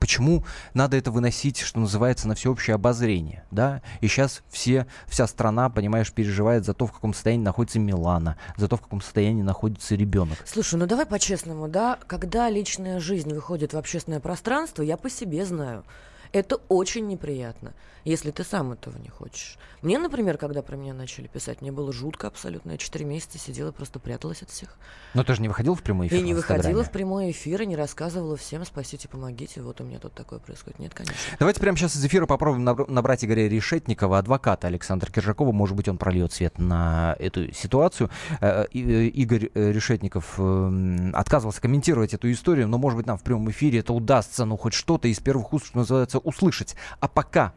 Почему 0.07 0.45
надо 0.74 0.95
это 0.95 1.12
выносить, 1.12 1.59
что 1.59 1.81
называется, 1.81 2.30
на 2.30 2.36
всеобщее 2.36 2.75
обозрение, 2.75 3.44
да? 3.51 3.81
И 4.00 4.07
сейчас 4.07 4.42
все, 4.50 4.88
вся 5.06 5.27
страна, 5.27 5.69
понимаешь, 5.69 6.13
переживает 6.13 6.63
за 6.63 6.74
то, 6.74 6.88
в 6.88 6.94
каком 6.94 7.13
состоянии 7.13 7.44
находится 7.44 7.77
Милана, 7.77 8.38
за 8.56 8.69
то, 8.69 8.77
в 8.77 8.81
каком 8.81 9.01
состоянии 9.01 9.42
находится 9.42 9.95
ребенок. 9.95 10.38
Слушай, 10.45 10.75
ну 10.80 10.86
давай 10.86 11.06
по-честному, 11.06 11.68
да, 11.68 12.00
когда 12.07 12.50
личная 12.50 13.01
жизнь 13.01 13.33
выходит 13.33 13.74
в 13.74 13.77
общественное 13.77 14.21
пространство, 14.21 14.81
я 14.81 14.95
по 14.95 15.09
себе 15.09 15.45
знаю. 15.45 15.83
Это 16.32 16.58
очень 16.68 17.08
неприятно, 17.08 17.74
если 18.04 18.32
ты 18.32 18.44
сам 18.44 18.72
этого 18.74 18.98
не 18.98 19.10
хочешь. 19.10 19.58
Мне, 19.82 20.00
например, 20.00 20.38
когда 20.38 20.62
про 20.62 20.76
меня 20.76 20.94
начали 20.94 21.28
писать, 21.28 21.62
мне 21.62 21.72
было 21.72 21.94
жутко 21.94 22.28
абсолютно. 22.28 22.72
Я 22.72 22.78
четыре 22.78 23.06
месяца 23.06 23.38
сидела, 23.38 23.72
просто 23.72 24.00
пряталась 24.00 24.42
от 24.42 24.50
всех. 24.50 24.76
Но 25.14 25.24
ты 25.24 25.36
же 25.36 25.42
не 25.42 25.48
выходил 25.48 25.76
в 25.76 25.84
прямой 25.84 26.08
эфир 26.08 26.20
и 26.20 26.22
не 26.22 26.34
выходила 26.34 26.84
в 26.84 26.92
прямой 26.92 27.32
эфир 27.32 27.62
и 27.62 27.66
не 27.66 27.76
рассказывала 27.76 28.38
всем, 28.38 28.66
спасите, 28.66 29.08
помогите, 29.08 29.62
вот 29.62 29.80
у 29.82 29.84
меня 29.84 30.00
тут 30.00 30.14
такое 30.14 30.40
происходит. 30.40 30.80
Нет, 30.80 30.94
конечно. 30.94 31.18
Давайте 31.40 31.60
прямо 31.60 31.78
сейчас 31.78 31.96
из 31.96 32.06
эфира 32.06 32.26
попробуем 32.26 32.68
набр- 32.68 32.90
набрать 32.90 33.24
Игоря 33.24 33.48
Решетникова, 33.48 34.18
адвоката 34.18 34.68
Александра 34.68 35.12
Киржакова. 35.12 35.52
Может 35.52 35.76
быть, 35.76 35.88
он 35.88 35.98
прольет 35.98 36.34
свет 36.34 36.57
на 36.57 37.16
эту 37.19 37.54
ситуацию. 37.54 38.10
Э, 38.42 38.66
э, 38.74 38.78
Игорь 39.07 39.50
э, 39.54 39.72
Решетников 39.72 40.40
эм, 40.40 41.12
отказывался 41.14 41.62
комментировать 41.62 42.14
эту 42.14 42.31
историю, 42.31 42.68
но, 42.68 42.78
может 42.78 42.98
быть, 42.98 43.06
нам 43.06 43.18
в 43.18 43.24
прямом 43.24 43.50
эфире 43.52 43.80
это 43.80 43.94
удастся, 43.94 44.46
ну, 44.46 44.57
хоть 44.57 44.74
что-то 44.74 45.07
из 45.07 45.19
первых 45.19 45.54
уст, 45.54 45.68
что 45.68 45.78
называется, 45.78 46.17
услышать. 46.19 46.76
А 47.00 47.07
пока 47.07 47.54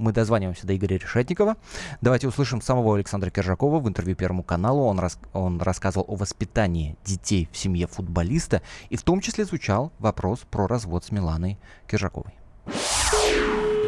мы 0.00 0.12
дозваниваемся 0.12 0.66
до 0.66 0.74
Игоря 0.74 0.96
Решетникова. 0.96 1.56
Давайте 2.00 2.26
услышим 2.26 2.62
самого 2.62 2.94
Александра 2.94 3.30
Киржакова 3.30 3.80
в 3.80 3.88
интервью 3.88 4.16
Первому 4.16 4.42
каналу. 4.42 4.84
Он, 4.84 4.98
рас- 4.98 5.18
он 5.34 5.60
рассказывал 5.60 6.06
о 6.08 6.16
воспитании 6.16 6.96
детей 7.04 7.48
в 7.52 7.56
семье 7.56 7.86
футболиста. 7.86 8.62
И 8.88 8.96
в 8.96 9.02
том 9.02 9.20
числе 9.20 9.44
звучал 9.44 9.92
вопрос 9.98 10.40
про 10.50 10.66
развод 10.66 11.04
с 11.04 11.10
Миланой 11.12 11.58
Киржаковой. 11.86 12.32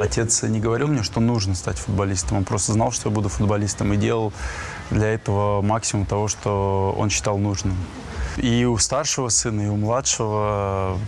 Отец 0.03 0.43
не 0.43 0.61
говорил 0.61 0.89
мне, 0.89 1.03
что 1.03 1.21
нужно 1.21 1.55
стать 1.55 1.79
футболистом. 1.79 2.39
Он 2.39 2.45
просто 2.45 2.73
знал, 2.73 2.91
что 2.91 3.09
я 3.09 3.15
буду 3.15 3.29
футболистом 3.29 3.93
и 3.93 3.97
делал 3.97 4.33
для 4.91 5.09
этого 5.09 5.63
максимум 5.63 6.07
того, 6.07 6.29
что 6.29 6.95
он 6.99 7.09
считал 7.09 7.39
нужным. 7.39 7.77
И 8.37 8.65
у 8.65 8.77
старшего 8.79 9.29
сына, 9.29 9.63
и 9.63 9.69
у 9.69 9.77
младшего 9.77 10.99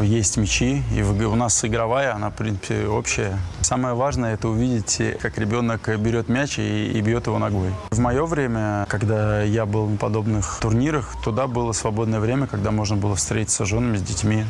есть 0.00 0.36
мячи, 0.36 0.82
и 0.94 1.02
у 1.02 1.34
нас 1.34 1.64
игровая, 1.64 2.14
она, 2.14 2.30
в 2.30 2.34
принципе, 2.34 2.86
общая. 2.86 3.38
Самое 3.60 3.94
важное– 3.94 4.34
это 4.34 4.48
увидеть, 4.48 5.00
как 5.20 5.38
ребенок 5.38 5.88
берет 5.98 6.28
мяч 6.28 6.58
и, 6.58 6.92
и 6.92 7.00
бьет 7.00 7.26
его 7.26 7.38
ногой. 7.38 7.70
В 7.90 7.98
мое 7.98 8.24
время, 8.26 8.86
когда 8.88 9.42
я 9.42 9.66
был 9.66 9.86
на 9.88 9.96
подобных 9.96 10.58
турнирах, 10.60 11.14
туда 11.24 11.46
было 11.46 11.72
свободное 11.72 12.20
время, 12.20 12.46
когда 12.46 12.70
можно 12.70 12.96
было 12.96 13.16
встретиться 13.16 13.64
с 13.64 13.68
женами, 13.68 13.96
с 13.96 14.02
детьми. 14.02 14.44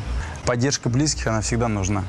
Поддержка 0.45 0.89
близких, 0.89 1.27
она 1.27 1.41
всегда 1.41 1.67
нужна. 1.67 2.03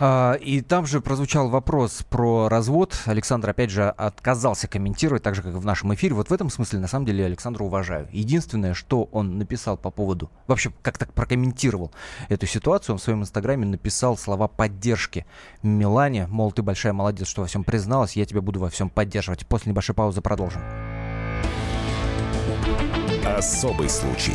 А, 0.00 0.34
И 0.34 0.60
там 0.60 0.86
же 0.86 1.00
прозвучал 1.00 1.48
вопрос 1.48 2.04
про 2.08 2.48
развод. 2.48 2.94
Александр, 3.06 3.50
опять 3.50 3.70
же, 3.70 3.88
отказался 3.88 4.66
комментировать, 4.66 5.22
так 5.22 5.34
же, 5.34 5.42
как 5.42 5.52
и 5.52 5.56
в 5.56 5.64
нашем 5.64 5.94
эфире. 5.94 6.14
Вот 6.14 6.30
в 6.30 6.32
этом 6.32 6.50
смысле, 6.50 6.80
на 6.80 6.88
самом 6.88 7.06
деле, 7.06 7.24
Александра 7.24 7.62
уважаю. 7.64 8.08
Единственное, 8.12 8.74
что 8.74 9.04
он 9.12 9.38
написал 9.38 9.76
по 9.76 9.90
поводу, 9.90 10.30
вообще, 10.46 10.72
как 10.82 10.98
так 10.98 11.12
прокомментировал 11.12 11.92
эту 12.28 12.46
ситуацию, 12.46 12.94
он 12.94 12.98
в 12.98 13.02
своем 13.02 13.22
инстаграме 13.22 13.66
написал 13.66 14.16
слова 14.16 14.48
поддержки 14.48 15.26
Милане, 15.62 16.26
мол, 16.26 16.52
ты 16.52 16.62
большая 16.62 16.92
молодец, 16.92 17.28
что 17.28 17.42
во 17.42 17.46
всем 17.46 17.64
призналась, 17.64 18.16
я 18.16 18.24
тебя 18.24 18.40
буду 18.40 18.60
во 18.60 18.70
всем 18.70 18.90
поддерживать. 18.90 19.46
После 19.46 19.70
небольшой 19.70 19.94
паузы 19.94 20.20
продолжим. 20.20 20.62
Особый 23.24 23.88
случай. 23.88 24.34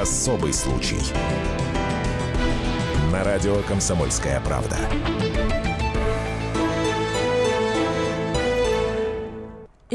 Особый 0.00 0.52
случай. 0.52 1.00
На 3.12 3.22
радио 3.22 3.62
«Комсомольская 3.62 4.40
правда». 4.40 4.76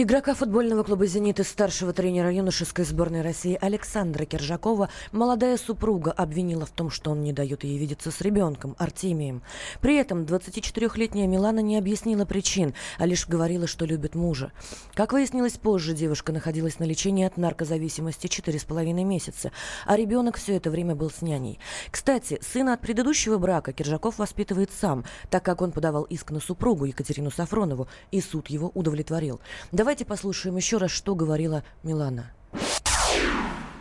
Игрока 0.01 0.33
футбольного 0.33 0.83
клуба 0.83 1.07
«Зенит» 1.07 1.41
и 1.41 1.43
старшего 1.43 1.91
тренера 1.91 2.31
юношеской 2.31 2.85
сборной 2.85 3.21
России 3.21 3.57
Александра 3.59 4.23
Киржакова 4.23 4.87
молодая 5.11 5.57
супруга 5.57 6.13
обвинила 6.13 6.65
в 6.65 6.69
том, 6.69 6.89
что 6.89 7.11
он 7.11 7.21
не 7.21 7.33
дает 7.33 7.65
ей 7.65 7.77
видеться 7.77 8.09
с 8.09 8.21
ребенком, 8.21 8.77
Артемием. 8.79 9.41
При 9.81 9.97
этом 9.97 10.23
24-летняя 10.23 11.27
Милана 11.27 11.59
не 11.59 11.77
объяснила 11.77 12.23
причин, 12.23 12.75
а 12.97 13.05
лишь 13.05 13.27
говорила, 13.27 13.67
что 13.67 13.83
любит 13.83 14.15
мужа. 14.15 14.53
Как 14.93 15.11
выяснилось 15.11 15.57
позже, 15.57 15.93
девушка 15.93 16.31
находилась 16.31 16.79
на 16.79 16.85
лечении 16.85 17.25
от 17.25 17.35
наркозависимости 17.35 18.27
4,5 18.27 19.03
месяца, 19.03 19.51
а 19.85 19.97
ребенок 19.97 20.37
все 20.37 20.55
это 20.55 20.71
время 20.71 20.95
был 20.95 21.11
с 21.11 21.21
няней. 21.21 21.59
Кстати, 21.91 22.39
сына 22.41 22.75
от 22.75 22.79
предыдущего 22.79 23.37
брака 23.37 23.73
Киржаков 23.73 24.17
воспитывает 24.17 24.71
сам, 24.71 25.03
так 25.29 25.43
как 25.43 25.61
он 25.61 25.73
подавал 25.73 26.03
иск 26.03 26.31
на 26.31 26.39
супругу 26.39 26.85
Екатерину 26.85 27.31
Сафронову, 27.31 27.89
и 28.11 28.21
суд 28.21 28.47
его 28.47 28.71
удовлетворил. 28.73 29.41
Давайте 29.89 30.05
послушаем 30.05 30.55
еще 30.55 30.77
раз, 30.77 30.91
что 30.91 31.15
говорила 31.15 31.63
Милана. 31.81 32.31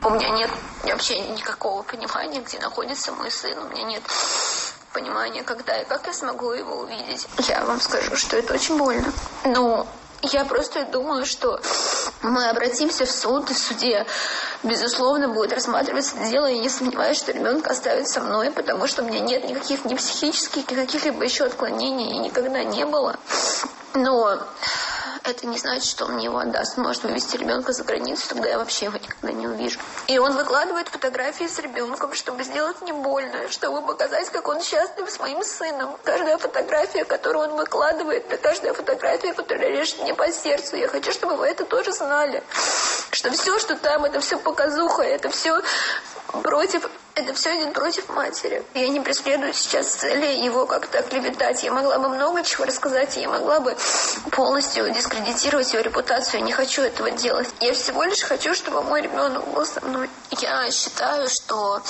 У 0.03 0.09
меня 0.09 0.31
нет 0.31 0.51
вообще 0.83 1.21
никакого 1.21 1.83
понимания, 1.83 2.41
где 2.41 2.59
находится 2.61 3.13
мой 3.13 3.31
сын. 3.31 3.59
У 3.59 3.69
меня 3.69 3.83
нет 3.83 4.03
понимания, 4.95 5.43
когда 5.43 5.79
и 5.83 5.85
как 5.85 6.07
я 6.07 6.15
смогу 6.15 6.53
его 6.53 6.77
увидеть. 6.77 7.29
Я 7.47 7.63
вам 7.67 7.79
скажу, 7.79 8.17
что 8.17 8.39
это 8.39 8.55
очень 8.55 8.79
больно. 8.79 9.13
Но 9.45 9.87
я 10.23 10.47
просто 10.47 10.87
думаю, 10.87 11.27
что 11.27 11.61
мы 12.23 12.49
обратимся 12.49 13.05
в 13.05 13.11
суд, 13.11 13.51
и 13.51 13.53
в 13.53 13.59
суде, 13.59 14.07
безусловно, 14.63 15.29
будет 15.29 15.53
рассматриваться 15.53 16.17
дело. 16.31 16.47
Я 16.47 16.57
не 16.57 16.71
сомневаюсь, 16.71 17.19
что 17.19 17.33
ребенка 17.33 17.73
оставят 17.73 18.09
со 18.09 18.23
мной, 18.23 18.51
потому 18.51 18.87
что 18.87 19.03
у 19.03 19.07
меня 19.07 19.21
нет 19.21 19.45
никаких 19.45 19.85
ни 19.85 19.95
психических, 19.95 20.71
ни 20.71 20.75
каких-либо 20.75 21.23
еще 21.23 21.45
отклонений, 21.45 22.13
и 22.13 22.19
никогда 22.19 22.65
не 22.65 22.87
было. 22.87 23.17
Но 23.93 24.39
это 25.31 25.47
не 25.47 25.59
значит, 25.59 25.85
что 25.85 26.07
он 26.07 26.13
мне 26.15 26.27
его 26.27 26.39
отдаст. 26.39 26.77
Может 26.77 27.05
вывести 27.05 27.37
ребенка 27.37 27.73
за 27.73 27.85
границу, 27.85 28.29
тогда 28.29 28.49
я 28.49 28.59
вообще 28.59 28.87
его 28.87 28.99
никогда 28.99 29.33
не 29.33 29.47
увижу. 29.47 29.79
И 30.07 30.19
он 30.19 30.35
выкладывает 30.35 30.89
фотографии 30.89 31.47
с 31.47 31.59
ребенком, 31.59 32.15
чтобы 32.15 32.45
сделать 32.45 32.81
мне 32.83 32.93
больно, 32.93 33.49
чтобы 33.51 33.83
показать, 33.83 34.31
как 34.31 34.49
он 34.49 34.61
счастлив 34.61 35.11
с 35.11 35.19
моим 35.21 35.43
сыном. 35.43 35.97
Каждая 36.05 36.39
фотография, 36.39 37.05
которую 37.05 37.51
он 37.51 37.57
выкладывает, 37.57 38.27
это 38.27 38.37
каждая 38.37 38.73
фотография, 38.73 39.35
которая 39.35 39.69
режет 39.69 40.01
мне 40.03 40.15
по 40.15 40.31
сердцу. 40.33 40.77
Я 40.77 40.89
хочу, 40.89 41.13
чтобы 41.13 41.37
вы 41.37 41.47
это 41.47 41.65
тоже 41.65 41.93
знали. 41.93 42.43
Что 43.11 43.31
все, 43.33 43.59
что 43.59 43.77
там, 43.77 44.05
это 44.05 44.21
все 44.21 44.39
показуха, 44.39 45.03
это 45.03 45.31
все 45.31 45.61
против 46.43 46.89
это 47.19 47.35
все 47.35 47.55
идет 47.57 47.75
против 47.75 48.09
матери. 48.09 48.63
Я 48.75 48.89
не 48.89 49.01
преследую 49.01 49.53
сейчас 49.53 49.89
цели 49.89 50.27
его 50.45 50.67
как-то 50.67 51.03
клеветать. 51.03 51.63
Я 51.63 51.73
могла 51.73 51.99
бы 51.99 52.09
много 52.09 52.43
чего 52.45 52.65
рассказать, 52.65 53.17
я 53.17 53.29
могла 53.29 53.61
бы 53.61 53.77
полностью 54.31 54.89
дискредитировать 54.93 55.73
его 55.73 55.83
репутацию. 55.83 56.41
Я 56.41 56.47
не 56.47 56.53
хочу 56.53 56.83
этого 56.83 57.11
делать. 57.11 57.49
Я 57.61 57.75
всего 57.75 58.05
лишь 58.05 58.23
хочу, 58.23 58.55
чтобы 58.55 58.83
мой 58.83 59.03
ребенок 59.03 59.47
был 59.49 59.67
со 59.67 59.81
мной. 59.85 60.09
Я 60.31 60.71
считаю, 60.71 61.29
что 61.29 61.83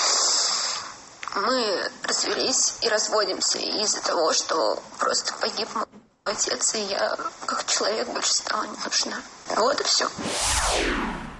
мы 1.35 1.91
развелись 2.03 2.77
и 2.81 2.89
разводимся 2.89 3.59
из-за 3.59 4.01
того, 4.01 4.33
что 4.33 4.81
просто 4.97 5.33
погиб 5.39 5.67
мой 5.75 5.85
отец, 6.25 6.73
и 6.75 6.79
я 6.81 7.15
как 7.45 7.65
человек 7.65 8.07
больше 8.09 8.33
стала 8.33 8.63
не 8.63 8.77
нужна. 8.83 9.17
Вот 9.55 9.79
и 9.79 9.83
все. 9.83 10.07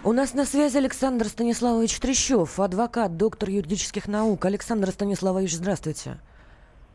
У 0.04 0.14
нас 0.14 0.34
на 0.34 0.46
связи 0.46 0.78
Александр 0.78 1.26
Станиславович 1.28 2.00
Трещев, 2.00 2.60
адвокат, 2.60 3.18
доктор 3.18 3.50
юридических 3.50 4.08
наук. 4.08 4.46
Александр 4.46 4.90
Станиславович, 4.92 5.54
здравствуйте. 5.56 6.18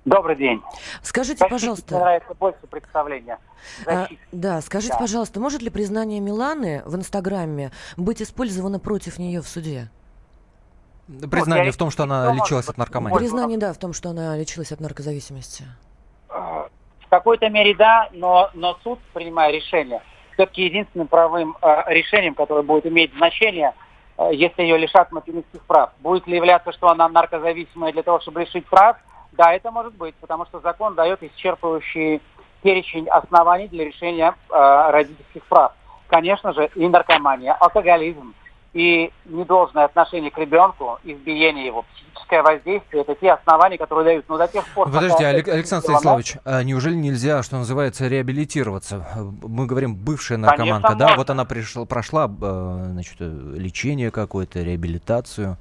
Добрый 0.06 0.36
день. 0.36 0.62
Скажите, 1.02 1.38
Защитник 1.38 1.50
пожалуйста... 1.50 1.94
Мне 1.94 2.04
нравится 2.04 2.34
больше 2.34 2.66
представления. 2.70 3.38
А, 3.86 4.06
да, 4.32 4.60
скажите, 4.62 4.94
Да. 4.94 4.98
пожалуйста, 4.98 5.40
может 5.40 5.62
ли 5.62 5.70
признание 5.70 6.20
Миланы 6.20 6.82
в 6.86 6.96
Инстаграме 6.96 7.72
быть 7.96 8.22
использовано 8.22 8.78
против 8.78 9.18
нее 9.18 9.40
в 9.42 9.48
суде? 9.48 9.90
Признание 11.30 11.72
в 11.72 11.76
том, 11.76 11.90
что 11.90 12.04
она 12.04 12.32
лечилась 12.32 12.68
от 12.68 12.78
наркомании. 12.78 13.16
Признание, 13.16 13.58
да, 13.58 13.72
в 13.74 13.78
том, 13.78 13.92
что 13.92 14.10
она 14.10 14.36
лечилась 14.36 14.72
от 14.72 14.80
наркозависимости. 14.80 15.64
Э, 16.30 16.68
В 17.04 17.08
какой-то 17.10 17.48
мере 17.50 17.74
да, 17.74 18.08
но, 18.12 18.50
но 18.54 18.78
суд, 18.82 18.98
принимая 19.12 19.52
решение, 19.52 20.02
все-таки 20.34 20.64
единственным 20.64 21.08
правовым 21.08 21.56
э, 21.60 21.82
решением, 21.88 22.34
которое 22.34 22.62
будет 22.62 22.86
иметь 22.86 23.12
значение, 23.16 23.72
э, 24.18 24.30
если 24.32 24.62
ее 24.62 24.76
лишат 24.76 25.10
материнских 25.12 25.62
прав. 25.62 25.90
Будет 26.00 26.26
ли 26.26 26.36
являться, 26.36 26.72
что 26.72 26.88
она 26.88 27.08
наркозависимая 27.08 27.92
для 27.92 28.02
того, 28.02 28.20
чтобы 28.20 28.40
лишить 28.40 28.66
прав? 28.66 28.96
Да, 29.32 29.52
это 29.52 29.70
может 29.70 29.94
быть, 29.94 30.14
потому 30.16 30.44
что 30.46 30.60
закон 30.60 30.94
дает 30.94 31.22
исчерпывающий 31.22 32.20
перечень 32.62 33.08
оснований 33.08 33.68
для 33.68 33.84
решения 33.84 34.34
э, 34.50 34.90
родительских 34.90 35.44
прав. 35.44 35.72
Конечно 36.08 36.52
же, 36.52 36.70
и 36.74 36.88
наркомания, 36.88 37.54
алкоголизм, 37.54 38.34
и 38.74 39.12
недолжное 39.24 39.84
отношение 39.84 40.30
к 40.32 40.36
ребенку, 40.38 40.98
избиение 41.04 41.64
его, 41.66 41.84
психическое 41.94 42.42
воздействие, 42.42 43.02
это 43.02 43.14
те 43.14 43.32
основания, 43.32 43.78
которые 43.78 44.04
дают. 44.04 44.24
Но 44.28 44.36
до 44.36 44.48
тех 44.48 44.66
пор, 44.74 44.86
Подождите, 44.90 45.24
Алек- 45.24 45.48
Александр 45.48 45.84
Станиславович, 45.84 46.36
а 46.44 46.62
неужели 46.64 46.94
нельзя, 46.94 47.42
что 47.44 47.56
называется, 47.56 48.08
реабилитироваться? 48.08 49.06
Мы 49.42 49.66
говорим, 49.66 49.94
бывшая 49.94 50.38
наркоманка, 50.38 50.88
Конечно, 50.88 50.98
да, 50.98 51.04
можно. 51.06 51.16
вот 51.18 51.30
она 51.30 51.44
пришла, 51.44 51.84
прошла, 51.84 52.24
э, 52.26 52.86
значит, 52.90 53.16
э, 53.20 53.24
лечение 53.56 54.10
какое-то, 54.10 54.60
реабилитацию. 54.60 55.56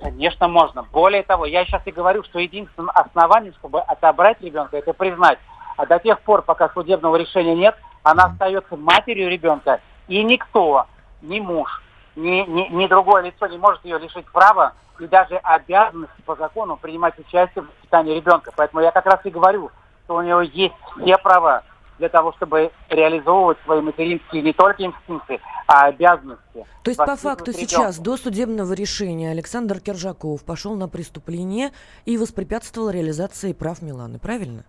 Конечно, 0.00 0.46
можно. 0.48 0.82
Более 0.92 1.22
того, 1.22 1.46
я 1.46 1.64
сейчас 1.64 1.82
и 1.86 1.90
говорю, 1.90 2.22
что 2.24 2.38
единственным 2.38 2.90
основанием, 2.92 3.54
чтобы 3.54 3.80
отобрать 3.80 4.42
ребенка, 4.42 4.76
это 4.76 4.92
признать. 4.92 5.38
А 5.78 5.86
до 5.86 5.98
тех 5.98 6.20
пор, 6.20 6.42
пока 6.42 6.68
судебного 6.68 7.16
решения 7.16 7.54
нет, 7.54 7.76
она 8.02 8.24
остается 8.24 8.76
матерью 8.76 9.30
ребенка, 9.30 9.80
и 10.08 10.22
никто, 10.22 10.86
ни 11.22 11.40
муж, 11.40 11.81
ни, 12.16 12.44
ни, 12.48 12.68
ни 12.68 12.86
другое 12.86 13.22
лицо 13.22 13.46
не 13.46 13.58
может 13.58 13.84
ее 13.84 13.98
лишить 13.98 14.26
права 14.32 14.74
и 14.98 15.06
даже 15.06 15.36
обязанности 15.36 16.20
по 16.24 16.36
закону 16.36 16.76
принимать 16.76 17.18
участие 17.18 17.62
в 17.62 17.68
воспитании 17.68 18.16
ребенка. 18.16 18.52
Поэтому 18.54 18.82
я 18.82 18.90
как 18.90 19.06
раз 19.06 19.20
и 19.24 19.30
говорю, 19.30 19.70
что 20.04 20.16
у 20.16 20.22
него 20.22 20.42
есть 20.42 20.74
все 21.00 21.16
права 21.18 21.62
для 21.98 22.08
того, 22.08 22.32
чтобы 22.32 22.70
реализовывать 22.88 23.58
свои 23.64 23.80
материнские 23.80 24.42
не 24.42 24.52
только 24.52 24.84
инстинкты, 24.84 25.40
а 25.66 25.86
обязанности. 25.86 26.66
То 26.82 26.90
есть, 26.90 26.98
по 26.98 27.16
факту, 27.16 27.52
ребенка. 27.52 27.68
сейчас, 27.68 27.98
до 27.98 28.16
судебного 28.16 28.72
решения, 28.72 29.30
Александр 29.30 29.80
Киржаков 29.80 30.44
пошел 30.44 30.74
на 30.74 30.88
преступление 30.88 31.70
и 32.04 32.18
воспрепятствовал 32.18 32.90
реализации 32.90 33.52
прав 33.52 33.82
Миланы, 33.82 34.18
правильно? 34.18 34.64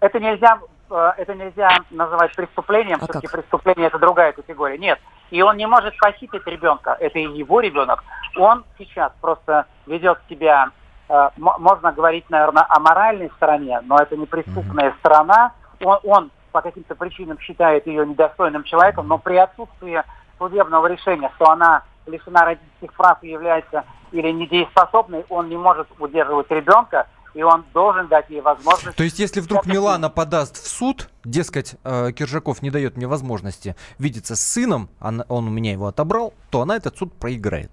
Это 0.00 0.18
нельзя, 0.18 0.58
э, 0.90 1.12
это 1.16 1.34
нельзя 1.34 1.68
называть 1.90 2.34
преступлением. 2.34 2.98
А 3.00 3.04
Все-таки 3.04 3.28
преступление 3.28 3.86
это 3.86 3.98
другая 3.98 4.32
категория. 4.32 4.76
Нет. 4.76 4.98
И 5.30 5.42
он 5.42 5.56
не 5.56 5.66
может 5.66 5.96
похитить 5.98 6.46
ребенка. 6.46 6.96
Это 7.00 7.18
и 7.18 7.26
его 7.36 7.60
ребенок. 7.60 8.04
Он 8.36 8.64
сейчас 8.78 9.12
просто 9.20 9.66
ведет 9.86 10.18
себя, 10.28 10.70
э, 11.08 11.30
можно 11.36 11.92
говорить, 11.92 12.28
наверное, 12.30 12.66
о 12.68 12.80
моральной 12.80 13.30
стороне, 13.36 13.80
но 13.84 13.96
это 13.96 14.16
не 14.16 14.26
преступная 14.26 14.94
сторона. 15.00 15.52
Он, 15.82 15.98
он 16.04 16.30
по 16.52 16.60
каким-то 16.62 16.94
причинам 16.94 17.38
считает 17.40 17.86
ее 17.86 18.06
недостойным 18.06 18.64
человеком, 18.64 19.08
но 19.08 19.18
при 19.18 19.36
отсутствии 19.36 20.02
судебного 20.38 20.86
решения, 20.86 21.30
что 21.36 21.50
она 21.50 21.82
лишена 22.06 22.44
родительских 22.44 22.92
прав 22.92 23.18
и 23.22 23.28
является 23.28 23.84
или 24.12 24.30
недееспособной, 24.30 25.24
он 25.28 25.48
не 25.48 25.56
может 25.56 25.88
удерживать 25.98 26.50
ребенка, 26.50 27.08
и 27.34 27.42
он 27.42 27.64
должен 27.74 28.06
дать 28.06 28.30
ей 28.30 28.40
возможность 28.40 28.96
То 28.96 29.02
есть, 29.02 29.18
если 29.18 29.40
вдруг 29.40 29.66
Милана 29.66 30.08
подаст 30.08 30.56
в 30.56 30.66
суд, 30.66 31.08
дескать, 31.24 31.74
э, 31.84 32.12
Киржаков 32.12 32.62
не 32.62 32.70
дает 32.70 32.96
мне 32.96 33.06
возможности 33.06 33.76
видеться 33.98 34.36
с 34.36 34.40
сыном, 34.40 34.88
он 35.00 35.22
у 35.28 35.50
меня 35.50 35.72
его 35.72 35.86
отобрал, 35.86 36.32
то 36.50 36.62
она 36.62 36.76
этот 36.76 36.96
суд 36.96 37.12
проиграет. 37.12 37.70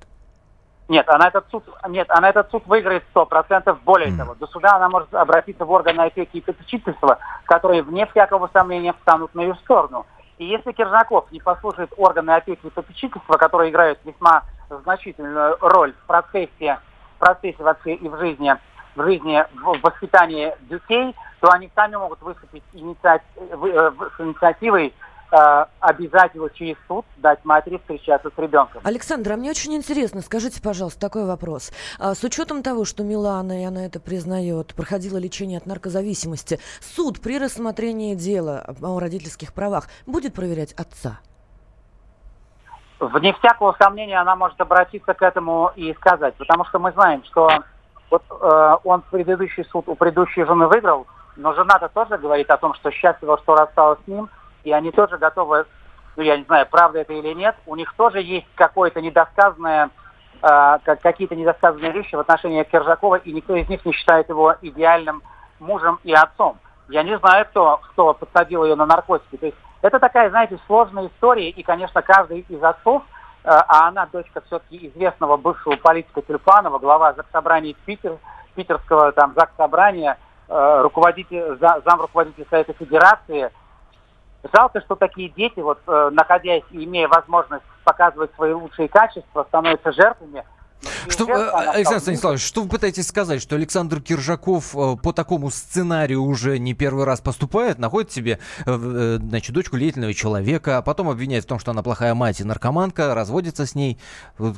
Нет, 0.88 1.08
она 1.08 1.28
этот 1.30 1.46
суд, 1.50 1.64
нет, 1.88 2.08
она 2.10 2.30
этот 2.30 2.52
суд 2.52 2.64
выиграет 2.66 3.04
сто 3.12 3.26
процентов. 3.26 3.82
Более 3.84 4.10
Мгм. 4.10 4.18
того, 4.18 4.36
до 4.36 4.48
суда 4.48 4.76
она 4.76 4.90
может 4.90 5.14
обратиться 5.14 5.64
в 5.64 5.72
органы 5.72 6.02
опеки 6.02 6.38
и 6.38 6.42
попечительства, 6.42 7.20
которые, 7.46 7.82
вне 7.82 8.06
всякого 8.08 8.50
сомнения, 8.52 8.94
встанут 8.94 9.34
на 9.34 9.42
ее 9.42 9.56
сторону. 9.64 10.06
И 10.38 10.46
если 10.46 10.74
Киржаков 10.74 11.32
не 11.32 11.40
послушает 11.40 11.94
органы 11.96 12.32
опеки 12.32 12.66
и 12.66 12.70
попечительства, 12.70 13.38
которые 13.38 13.72
играют 13.72 14.00
весьма 14.04 14.44
значительную 14.84 15.56
роль 15.62 15.94
в 15.94 16.08
процессе 16.08 16.80
процессе 17.22 17.64
вообще 17.64 17.94
и 17.94 18.10
в 18.10 18.18
жизни, 18.18 18.52
в 18.96 19.04
жизни, 19.04 19.44
в 19.62 19.80
воспитании 19.82 20.54
детей, 20.70 21.16
то 21.40 21.50
они 21.50 21.72
сами 21.76 21.96
могут 21.96 22.22
выступить 22.22 22.64
инициати- 22.74 23.24
э, 23.38 23.92
с 24.18 24.22
инициативой 24.22 24.94
э, 25.32 25.66
обязать 25.80 26.36
его 26.36 26.50
через 26.50 26.76
суд 26.88 27.06
дать 27.18 27.44
матери 27.46 27.78
встречаться 27.78 28.30
с 28.36 28.38
ребенком. 28.38 28.82
Александр, 28.84 29.32
а 29.32 29.38
мне 29.38 29.50
очень 29.50 29.74
интересно, 29.74 30.22
скажите, 30.22 30.62
пожалуйста, 30.62 31.00
такой 31.00 31.26
вопрос. 31.26 31.72
А, 32.00 32.14
с 32.16 32.24
учетом 32.24 32.64
того, 32.64 32.84
что 32.84 33.04
Милана, 33.04 33.62
и 33.62 33.64
она 33.64 33.86
это 33.86 34.02
признает, 34.02 34.76
проходила 34.76 35.18
лечение 35.18 35.58
от 35.58 35.66
наркозависимости, 35.66 36.60
суд 36.82 37.22
при 37.22 37.40
рассмотрении 37.40 38.14
дела 38.14 38.76
о 38.82 39.00
родительских 39.00 39.54
правах 39.54 39.88
будет 40.06 40.34
проверять 40.34 40.74
отца? 40.74 41.20
Вне 43.00 43.34
всякого 43.34 43.76
сомнения 43.82 44.20
она 44.20 44.36
может 44.36 44.60
обратиться 44.60 45.14
к 45.14 45.22
этому 45.24 45.72
и 45.76 45.94
сказать, 45.94 46.36
потому 46.36 46.66
что 46.66 46.78
мы 46.78 46.92
знаем, 46.92 47.24
что 47.24 47.50
вот 48.12 48.24
э, 48.30 48.76
он 48.84 49.02
предыдущий 49.10 49.64
суд 49.66 49.88
у 49.88 49.96
предыдущей 49.96 50.44
жены 50.44 50.68
выиграл, 50.68 51.08
но 51.38 51.54
жена-то 51.54 51.88
тоже 51.88 52.18
говорит 52.18 52.52
о 52.52 52.58
том, 52.58 52.74
что 52.76 52.92
счастлива, 52.92 53.40
что 53.40 53.56
рассталась 53.56 54.00
с 54.04 54.08
ним, 54.08 54.30
и 54.64 54.72
они 54.72 54.92
тоже 54.92 55.18
готовы, 55.18 55.66
ну 56.18 56.24
я 56.24 56.38
не 56.38 56.44
знаю, 56.44 56.68
правда 56.70 57.00
это 57.00 57.14
или 57.14 57.34
нет, 57.34 57.56
у 57.66 57.76
них 57.76 57.94
тоже 57.96 58.22
есть 58.22 58.48
какое-то 58.56 59.02
недосказанное, 59.02 59.90
э, 60.44 60.78
какие-то 61.02 61.36
недосказанные 61.36 61.94
вещи 61.94 62.16
в 62.16 62.20
отношении 62.20 62.64
Киржакова, 62.64 63.16
и 63.16 63.32
никто 63.32 63.56
из 63.56 63.70
них 63.70 63.84
не 63.86 63.94
считает 63.94 64.28
его 64.28 64.56
идеальным 64.62 65.24
мужем 65.60 66.00
и 66.04 66.14
отцом. 66.14 66.60
Я 66.90 67.04
не 67.04 67.18
знаю, 67.18 67.46
кто, 67.46 67.80
кто 67.92 68.14
подсадил 68.14 68.66
ее 68.66 68.76
на 68.76 68.86
наркотики. 68.86 69.38
То 69.38 69.46
есть 69.46 69.58
это 69.82 70.00
такая, 70.00 70.30
знаете, 70.30 70.60
сложная 70.68 71.08
история, 71.08 71.50
и, 71.50 71.64
конечно, 71.64 72.02
каждый 72.02 72.42
из 72.50 72.62
отцов, 72.62 73.04
а 73.44 73.88
она 73.88 74.06
дочка 74.06 74.42
все-таки 74.42 74.88
известного 74.88 75.38
бывшего 75.38 75.76
политика 75.76 76.22
Тюльпанова, 76.22 76.80
глава 76.80 77.14
Заксобрания 77.14 77.76
Питер, 77.86 78.18
питерского 78.56 79.12
там 79.12 79.34
Заксобрания, 79.36 80.18
э, 80.48 80.82
руководитель, 80.82 81.58
зам 81.60 82.02
руководителя 82.02 82.46
Совета 82.50 82.74
Федерации. 82.74 83.52
Жалко, 84.54 84.82
что 84.82 84.96
такие 84.96 85.30
дети, 85.30 85.60
вот 85.60 85.80
э, 85.88 86.10
находясь 86.12 86.64
и 86.72 86.84
имея 86.84 87.08
возможность 87.08 87.64
показывать 87.84 88.34
свои 88.36 88.54
лучшие 88.54 88.88
качества, 88.88 89.46
становятся 89.48 89.92
жертвами 89.92 90.44
что, 91.10 91.28
э, 91.30 91.50
Александр 91.76 92.02
Станиславович, 92.02 92.42
что 92.42 92.64
вы 92.64 92.70
пытаетесь 92.70 93.08
сказать, 93.08 93.42
что 93.42 93.56
Александр 93.56 94.02
Киржаков 94.02 94.76
э, 94.76 94.96
по 94.98 95.14
такому 95.14 95.50
сценарию 95.50 96.24
уже 96.24 96.58
не 96.60 96.74
первый 96.74 97.06
раз 97.06 97.22
поступает, 97.22 97.80
находит 97.80 98.12
себе 98.12 98.40
э, 98.66 99.18
значит, 99.22 99.54
дочку 99.54 99.78
летельного 99.78 100.14
человека, 100.14 100.78
а 100.78 100.82
потом 100.82 101.10
обвиняет 101.10 101.46
в 101.46 101.48
том, 101.48 101.60
что 101.60 101.72
она 101.72 101.84
плохая 101.84 102.14
мать 102.14 102.42
и 102.42 102.44
наркоманка, 102.44 103.14
разводится 103.16 103.66
с 103.66 103.76
ней. 103.76 104.00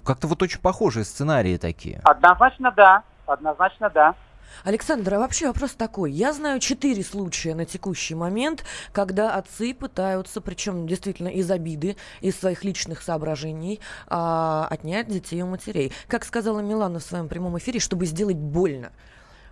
Как-то 0.04 0.28
вот 0.28 0.42
очень 0.42 0.60
похожие 0.60 1.06
сценарии 1.06 1.58
такие. 1.58 2.02
Однозначно 2.04 2.72
да, 2.72 3.04
однозначно 3.26 3.90
да. 3.90 4.16
Александр, 4.64 5.16
а 5.16 5.20
вообще 5.20 5.48
вопрос 5.48 5.72
такой. 5.72 6.12
Я 6.12 6.34
знаю 6.34 6.60
четыре 6.60 7.04
случая 7.04 7.56
на 7.56 7.66
текущий 7.66 8.16
момент, 8.16 8.64
когда 8.92 9.36
отцы 9.36 9.74
пытаются, 9.74 10.42
причем 10.42 10.88
действительно 10.88 11.28
из 11.28 11.50
обиды, 11.52 11.98
из 12.22 12.40
своих 12.40 12.64
личных 12.64 13.02
соображений, 13.02 13.80
а, 14.08 14.68
отнять 14.70 15.08
детей 15.08 15.42
у 15.42 15.48
матерей. 15.48 15.92
Как 16.08 16.24
сказала 16.26 16.60
Милана 16.60 17.00
в 17.00 17.04
своем 17.04 17.28
прямом 17.28 17.58
эфире, 17.58 17.80
чтобы 17.80 18.06
сделать 18.06 18.38
больно. 18.38 18.92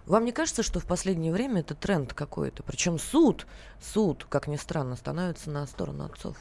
Вам 0.06 0.26
не 0.26 0.32
кажется, 0.32 0.64
что 0.64 0.80
в 0.80 0.86
последнее 0.86 1.32
время 1.32 1.62
это 1.62 1.76
тренд 1.76 2.14
какой-то? 2.14 2.64
Причем 2.64 2.98
суд, 2.98 3.46
суд, 3.80 4.26
как 4.30 4.48
ни 4.48 4.56
странно, 4.56 4.96
становится 4.96 5.50
на 5.50 5.66
сторону 5.68 6.06
отцов. 6.06 6.36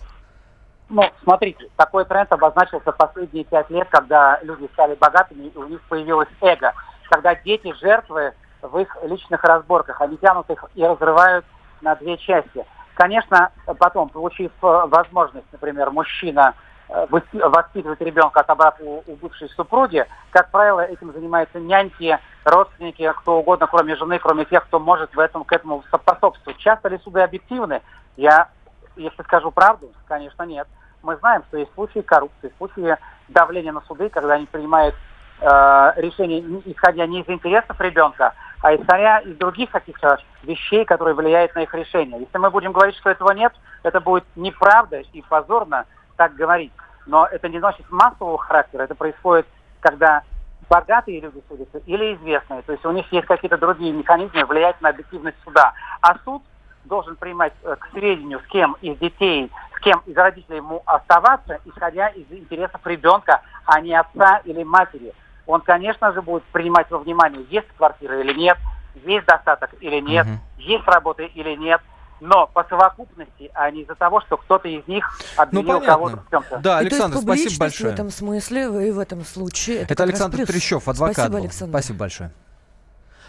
Ну, 0.88 1.04
смотрите, 1.22 1.68
такой 1.76 2.04
тренд 2.04 2.32
обозначился 2.32 2.90
последние 2.90 3.44
пять 3.44 3.70
лет, 3.70 3.86
когда 3.90 4.40
люди 4.42 4.68
стали 4.72 4.96
богатыми, 4.96 5.46
и 5.46 5.56
у 5.56 5.68
них 5.68 5.80
появилось 5.88 6.28
эго. 6.40 6.72
Когда 7.08 7.34
дети 7.34 7.72
жертвы 7.80 8.34
в 8.62 8.78
их 8.78 8.96
личных 9.02 9.42
разборках. 9.44 10.00
Они 10.00 10.16
тянут 10.16 10.48
их 10.50 10.64
и 10.74 10.84
разрывают 10.84 11.44
на 11.80 11.94
две 11.96 12.16
части. 12.18 12.64
Конечно, 12.94 13.50
потом, 13.78 14.08
получив 14.08 14.52
э, 14.62 14.86
возможность, 14.86 15.46
например, 15.52 15.90
мужчина 15.90 16.54
э, 16.88 17.06
воспитывать 17.08 18.00
ребенка, 18.00 18.40
отобрав 18.40 18.74
у, 18.80 19.02
у 19.06 19.16
бывшей 19.16 19.48
супруги, 19.50 20.04
как 20.30 20.50
правило, 20.50 20.80
этим 20.80 21.12
занимаются 21.12 21.58
няньки, 21.58 22.18
родственники, 22.44 23.10
кто 23.18 23.38
угодно, 23.38 23.66
кроме 23.66 23.96
жены, 23.96 24.18
кроме 24.18 24.44
тех, 24.44 24.64
кто 24.64 24.78
может 24.78 25.14
в 25.14 25.18
этом, 25.18 25.44
к 25.44 25.52
этому 25.52 25.82
способствовать. 25.84 26.58
Часто 26.58 26.88
ли 26.88 26.98
суды 26.98 27.20
объективны? 27.20 27.80
Я, 28.16 28.48
если 28.96 29.22
скажу 29.22 29.50
правду, 29.50 29.90
конечно, 30.06 30.42
нет. 30.42 30.68
Мы 31.02 31.16
знаем, 31.16 31.42
что 31.48 31.56
есть 31.56 31.72
случаи 31.74 32.00
коррупции, 32.00 32.52
случаи 32.58 32.96
давления 33.28 33.72
на 33.72 33.80
суды, 33.82 34.10
когда 34.10 34.34
они 34.34 34.46
принимают 34.46 34.94
э, 35.40 35.92
решения, 35.96 36.40
исходя 36.66 37.06
не 37.06 37.20
из 37.20 37.28
интересов 37.28 37.80
ребенка, 37.80 38.34
а 38.62 38.74
исходя 38.74 39.18
из 39.18 39.36
других 39.36 39.70
каких-то 39.70 40.18
вещей, 40.42 40.84
которые 40.84 41.14
влияют 41.14 41.54
на 41.54 41.60
их 41.60 41.74
решение. 41.74 42.20
Если 42.20 42.38
мы 42.38 42.50
будем 42.50 42.72
говорить, 42.72 42.96
что 42.96 43.10
этого 43.10 43.32
нет, 43.32 43.52
это 43.82 44.00
будет 44.00 44.24
неправда 44.36 45.00
и 45.12 45.22
позорно 45.22 45.86
так 46.16 46.34
говорить. 46.34 46.72
Но 47.06 47.26
это 47.26 47.48
не 47.48 47.58
носит 47.58 47.90
массового 47.90 48.38
характера, 48.38 48.82
это 48.82 48.94
происходит, 48.94 49.46
когда 49.80 50.22
богатые 50.68 51.20
люди 51.20 51.42
судятся 51.48 51.78
или 51.86 52.14
известные. 52.14 52.62
То 52.62 52.72
есть 52.72 52.84
у 52.84 52.92
них 52.92 53.10
есть 53.12 53.26
какие-то 53.26 53.58
другие 53.58 53.92
механизмы 53.92 54.44
влиять 54.44 54.80
на 54.80 54.90
объективность 54.90 55.38
суда. 55.44 55.72
А 56.02 56.16
суд 56.24 56.42
должен 56.84 57.16
принимать 57.16 57.52
э, 57.62 57.76
к 57.76 57.88
сведению, 57.90 58.40
с 58.40 58.46
кем 58.46 58.76
из 58.80 58.96
детей, 58.98 59.50
с 59.76 59.80
кем 59.80 60.02
из 60.06 60.16
родителей 60.16 60.58
ему 60.58 60.82
оставаться, 60.86 61.58
исходя 61.64 62.08
из 62.08 62.30
интересов 62.30 62.80
ребенка, 62.84 63.42
а 63.64 63.80
не 63.80 63.94
отца 63.94 64.40
или 64.44 64.62
матери 64.62 65.12
он, 65.50 65.60
конечно 65.62 66.12
же, 66.12 66.22
будет 66.22 66.44
принимать 66.44 66.90
во 66.90 66.98
внимание, 66.98 67.44
есть 67.50 67.68
квартира 67.76 68.20
или 68.20 68.32
нет, 68.34 68.56
есть 69.04 69.26
достаток 69.26 69.70
или 69.80 70.00
нет, 70.00 70.26
угу. 70.26 70.38
есть 70.58 70.86
работа 70.86 71.22
или 71.22 71.56
нет. 71.56 71.80
Но 72.20 72.46
по 72.46 72.64
совокупности, 72.64 73.50
а 73.54 73.70
не 73.70 73.82
из-за 73.82 73.94
того, 73.94 74.20
что 74.20 74.36
кто-то 74.36 74.68
из 74.68 74.86
них 74.86 75.10
обвинил 75.36 75.80
ну, 75.80 75.86
кого-то 75.86 76.18
в 76.18 76.30
чем-то. 76.30 76.58
Да, 76.58 76.78
Александр, 76.78 77.18
и 77.18 77.24
то 77.24 77.32
есть 77.32 77.46
спасибо 77.46 77.60
большое. 77.64 77.90
в 77.90 77.94
этом 77.94 78.10
смысле 78.10 78.88
и 78.88 78.90
в 78.90 78.98
этом 78.98 79.24
случае. 79.24 79.78
Это, 79.78 79.94
это 79.94 80.02
Александр 80.02 80.46
Трещев, 80.46 80.86
адвокат. 80.86 81.14
Спасибо, 81.14 81.38
Александр. 81.38 81.72
Спасибо 81.72 81.98
большое. 81.98 82.30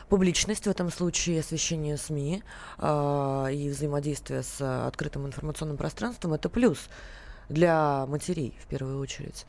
Публичность 0.10 0.68
в 0.68 0.70
этом 0.70 0.92
случае, 0.92 1.40
освещение 1.40 1.96
СМИ 1.96 2.44
э, 2.80 3.48
и 3.54 3.70
взаимодействие 3.70 4.44
с 4.44 4.60
открытым 4.60 5.26
информационным 5.26 5.78
пространством– 5.78 6.34
это 6.36 6.50
плюс 6.50 6.90
для 7.48 8.06
матерей 8.08 8.60
в 8.62 8.68
первую 8.68 9.00
очередь. 9.00 9.46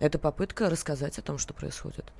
Это 0.00 0.18
попытка 0.18 0.70
рассказать 0.70 1.18
о 1.18 1.22
том, 1.22 1.38
что 1.38 1.54
происходит. 1.54 2.12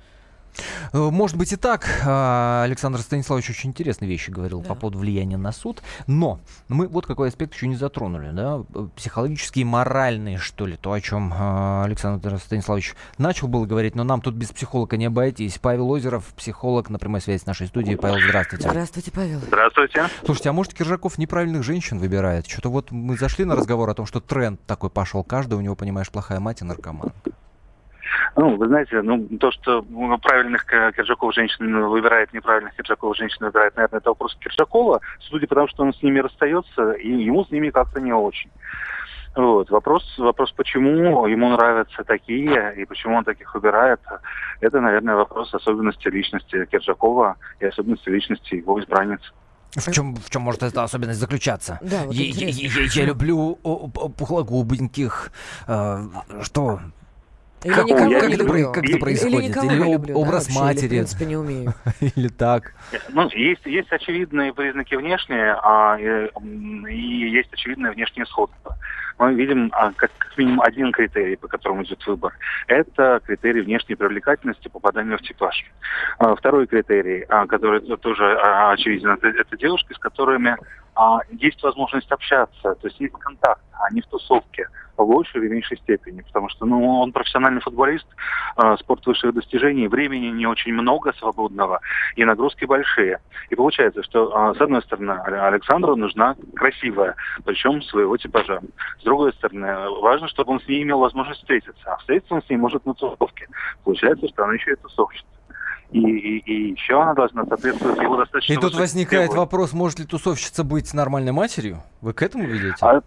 Э, 0.93 1.09
может 1.09 1.37
быть 1.37 1.53
и 1.53 1.55
так. 1.55 1.87
А, 2.05 2.63
Александр 2.63 2.99
Станиславович 2.99 3.51
очень 3.51 3.69
интересные 3.69 4.09
вещи 4.09 4.29
говорил 4.31 4.61
да. 4.61 4.69
по 4.69 4.75
поводу 4.75 4.99
влияния 4.99 5.37
на 5.37 5.51
суд. 5.51 5.81
Но 6.07 6.39
мы 6.67 6.87
вот 6.87 7.05
какой 7.05 7.29
аспект 7.29 7.53
еще 7.53 7.67
не 7.67 7.75
затронули. 7.75 8.31
Да? 8.31 8.63
Психологические, 8.95 9.65
моральные, 9.65 10.37
что 10.37 10.65
ли. 10.65 10.77
То, 10.77 10.91
о 10.91 11.01
чем 11.01 11.33
а, 11.33 11.83
Александр 11.85 12.37
Станиславович 12.37 12.95
начал 13.17 13.47
было 13.47 13.65
говорить. 13.65 13.95
Но 13.95 14.03
нам 14.03 14.21
тут 14.21 14.35
без 14.35 14.51
психолога 14.51 14.97
не 14.97 15.05
обойтись. 15.05 15.59
Павел 15.59 15.89
Озеров, 15.89 16.25
психолог 16.35 16.89
на 16.89 16.99
прямой 16.99 17.21
связи 17.21 17.41
с 17.41 17.45
нашей 17.45 17.67
студией. 17.67 17.97
Павел, 17.97 18.19
здравствуйте. 18.19 18.69
Здравствуйте, 18.69 19.11
Павел. 19.11 19.39
Здравствуйте. 19.39 20.05
Слушайте, 20.25 20.49
а 20.49 20.53
может 20.53 20.73
Киржаков 20.73 21.17
неправильных 21.17 21.63
женщин 21.63 21.99
выбирает? 21.99 22.47
Что-то 22.47 22.69
вот 22.69 22.91
мы 22.91 23.17
зашли 23.17 23.45
на 23.45 23.55
разговор 23.55 23.89
о 23.89 23.93
том, 23.93 24.05
что 24.05 24.19
тренд 24.19 24.59
такой 24.65 24.89
пошел. 24.89 25.23
Каждый 25.23 25.55
у 25.55 25.61
него, 25.61 25.75
понимаешь, 25.75 26.09
плохая 26.09 26.39
мать 26.39 26.61
и 26.61 26.65
наркоманка. 26.65 27.28
Ну, 28.35 28.55
вы 28.55 28.67
знаете, 28.67 29.01
ну, 29.01 29.27
то, 29.39 29.51
что 29.51 29.81
правильных 30.21 30.65
Киржаков 30.65 31.33
женщин 31.33 31.85
выбирает, 31.87 32.33
неправильных 32.33 32.75
Киржаков 32.75 33.17
женщин 33.17 33.45
выбирает, 33.45 33.75
наверное, 33.75 33.99
это 33.99 34.09
вопрос 34.09 34.35
Киржакова, 34.39 35.01
судя 35.19 35.47
по 35.47 35.55
тому, 35.55 35.67
что 35.67 35.83
он 35.83 35.93
с 35.93 36.01
ними 36.01 36.19
расстается, 36.19 36.91
и 36.91 37.09
ему 37.09 37.45
с 37.45 37.51
ними 37.51 37.69
как-то 37.69 37.99
не 37.99 38.13
очень. 38.13 38.49
Вот. 39.35 39.69
Вопрос, 39.69 40.03
вопрос, 40.17 40.51
почему 40.51 41.27
ему 41.27 41.49
нравятся 41.49 42.03
такие 42.03 42.75
и 42.75 42.85
почему 42.85 43.17
он 43.17 43.23
таких 43.23 43.53
выбирает, 43.53 43.99
это, 44.59 44.81
наверное, 44.81 45.15
вопрос 45.15 45.53
особенности 45.53 46.07
личности 46.07 46.65
Киржакова 46.65 47.35
и 47.59 47.65
особенности 47.65 48.09
личности 48.09 48.55
его 48.55 48.79
избранниц. 48.79 49.21
В 49.75 49.91
чем, 49.91 50.15
в 50.15 50.29
чем 50.31 50.41
может 50.41 50.63
эта 50.63 50.83
особенность 50.83 51.19
заключаться? 51.19 51.77
Да, 51.81 52.05
вот 52.05 52.15
я, 52.15 52.25
я, 52.25 52.47
я, 52.49 52.85
я 52.91 53.05
люблю 53.05 53.55
пухлогубеньких, 54.17 55.31
э, 55.67 55.97
что 56.41 56.79
или 57.63 57.73
никого 57.73 58.11
я 58.11 58.25
не 58.27 58.35
люблю. 58.35 58.71
Как 58.71 58.85
это 58.85 58.97
происходит? 58.97 59.39
Или 59.39 59.47
никого 59.49 59.71
Или 59.71 59.79
не 59.79 59.93
люблю, 59.93 60.17
образ 60.17 60.47
да, 60.47 60.59
матери. 60.59 60.79
Или, 60.79 60.87
в 60.87 60.89
принципе, 60.91 61.25
не 61.25 61.37
умею. 61.37 61.73
Или 61.99 62.27
так. 62.29 62.73
Ну, 63.09 63.29
есть, 63.31 63.65
есть 63.65 63.91
очевидные 63.91 64.53
признаки 64.53 64.95
внешние, 64.95 65.55
а, 65.61 65.97
и, 65.99 66.29
и 66.89 67.29
есть 67.29 67.51
очевидное 67.53 67.91
внешнее 67.91 68.25
сходство. 68.25 68.77
Мы 69.17 69.33
видим 69.33 69.69
а, 69.73 69.91
как, 69.91 70.11
как 70.17 70.37
минимум 70.37 70.61
один 70.61 70.93
критерий, 70.93 71.35
по 71.35 71.49
которому 71.49 71.83
идет 71.83 72.05
выбор. 72.07 72.33
Это 72.67 73.19
критерий 73.25 73.61
внешней 73.61 73.95
привлекательности, 73.95 74.69
попадания 74.69 75.17
в 75.17 75.21
типаж. 75.21 75.65
А, 76.19 76.35
второй 76.35 76.67
критерий, 76.67 77.25
а, 77.27 77.45
который 77.45 77.81
тоже 77.81 78.37
а, 78.39 78.71
очевиден, 78.71 79.09
это, 79.09 79.27
это 79.27 79.57
девушки, 79.57 79.91
с 79.93 79.97
которыми 79.97 80.55
а, 80.99 81.21
есть 81.31 81.63
возможность 81.63 82.11
общаться, 82.11 82.75
то 82.75 82.87
есть 82.87 82.99
есть 82.99 83.13
контакт, 83.13 83.61
а 83.71 83.89
не 83.93 84.01
в 84.01 84.07
тусовке 84.07 84.67
в 84.97 85.05
большей 85.05 85.39
или 85.39 85.47
меньшей 85.47 85.77
степени, 85.77 86.19
потому 86.21 86.49
что 86.49 86.65
ну, 86.65 86.99
он 86.99 87.13
профессиональный 87.13 87.61
футболист, 87.61 88.05
э, 88.61 88.75
спорт 88.81 89.05
высших 89.05 89.33
достижений, 89.33 89.87
времени 89.87 90.27
не 90.27 90.45
очень 90.45 90.73
много 90.73 91.13
свободного 91.13 91.79
и 92.17 92.25
нагрузки 92.25 92.65
большие. 92.65 93.19
И 93.49 93.55
получается, 93.55 94.03
что 94.03 94.51
э, 94.51 94.57
с 94.57 94.61
одной 94.61 94.81
стороны 94.81 95.11
Александру 95.11 95.95
нужна 95.95 96.35
красивая, 96.53 97.15
причем 97.45 97.81
своего 97.83 98.17
типажа. 98.17 98.59
С 98.99 99.03
другой 99.05 99.31
стороны, 99.31 99.89
важно, 100.01 100.27
чтобы 100.27 100.51
он 100.51 100.59
с 100.59 100.67
ней 100.67 100.83
имел 100.83 100.99
возможность 100.99 101.39
встретиться, 101.39 101.81
а 101.85 101.95
встретиться 101.99 102.35
он 102.35 102.43
с 102.43 102.49
ней 102.49 102.57
может 102.57 102.85
на 102.85 102.93
тусовке. 102.93 103.47
Получается, 103.85 104.27
что 104.27 104.43
она 104.43 104.55
еще 104.55 104.73
и 104.73 104.75
тусовщица 104.75 105.38
и, 105.91 105.99
и, 105.99 106.37
и 106.39 106.71
еще 106.71 107.01
она 107.01 107.13
должна 107.13 107.45
соответствовать 107.45 107.99
его 107.99 108.17
достаточно... 108.17 108.53
И 108.53 108.57
тут 108.57 108.75
возникает 108.75 109.29
требования. 109.29 109.39
вопрос, 109.39 109.73
может 109.73 109.99
ли 109.99 110.05
тусовщица 110.05 110.63
быть 110.63 110.93
нормальной 110.93 111.31
матерью? 111.31 111.83
Вы 112.01 112.13
к 112.13 112.21
этому 112.21 112.45
ведете? 112.45 112.77
А, 112.81 113.01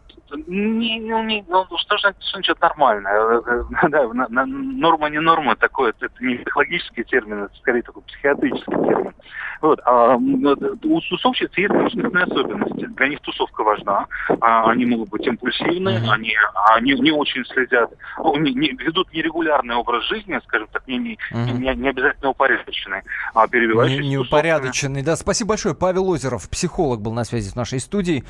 не, 0.46 0.98
не, 0.98 1.22
не, 1.22 1.44
ну 1.48 1.66
что 1.78 1.96
же 1.96 2.14
что 2.20 2.32
значит 2.34 2.60
нормальное? 2.60 3.42
Да, 3.88 4.08
норма 4.46 5.08
не 5.08 5.20
норма, 5.20 5.56
такое, 5.56 5.92
это 5.98 6.08
не 6.20 6.36
психологический 6.36 7.04
термин, 7.04 7.44
это 7.44 7.56
скорее 7.56 7.82
такой 7.82 8.02
психиатрический 8.02 8.72
термин. 8.72 9.12
Вот. 9.62 9.80
А 9.84 10.16
у 10.16 11.00
тусовщиц 11.00 11.50
есть 11.56 11.72
личностные 11.72 12.24
особенности. 12.24 12.86
Для 12.96 13.08
них 13.08 13.20
тусовка 13.20 13.62
важна. 13.62 14.06
А, 14.40 14.68
они 14.68 14.84
могут 14.86 15.10
быть 15.10 15.24
импульсивны, 15.24 15.90
mm-hmm. 15.90 16.08
они, 16.10 16.34
они 16.74 16.92
не 16.94 17.12
очень 17.12 17.44
следят, 17.44 17.90
ну, 18.18 18.36
не, 18.38 18.52
не, 18.52 18.70
ведут 18.70 19.12
нерегулярный 19.12 19.76
образ 19.76 20.04
жизни, 20.08 20.38
скажем 20.44 20.66
так, 20.72 20.86
не, 20.88 20.98
не, 20.98 21.18
mm-hmm. 21.32 21.52
не, 21.52 21.74
не 21.76 21.88
обязательно 21.88 22.30
упорядоченный, 22.30 23.02
а 23.34 23.46
перебивающийся. 23.46 24.02
Не, 24.02 24.08
неупорядоченный, 24.08 25.02
да. 25.02 25.14
Спасибо 25.14 25.50
большое. 25.50 25.76
Павел 25.76 26.08
Озеров, 26.08 26.50
психолог, 26.50 27.00
был 27.00 27.12
на 27.12 27.22
связи 27.22 27.48
с 27.48 27.54
нашей 27.54 27.78
студией. 27.78 28.24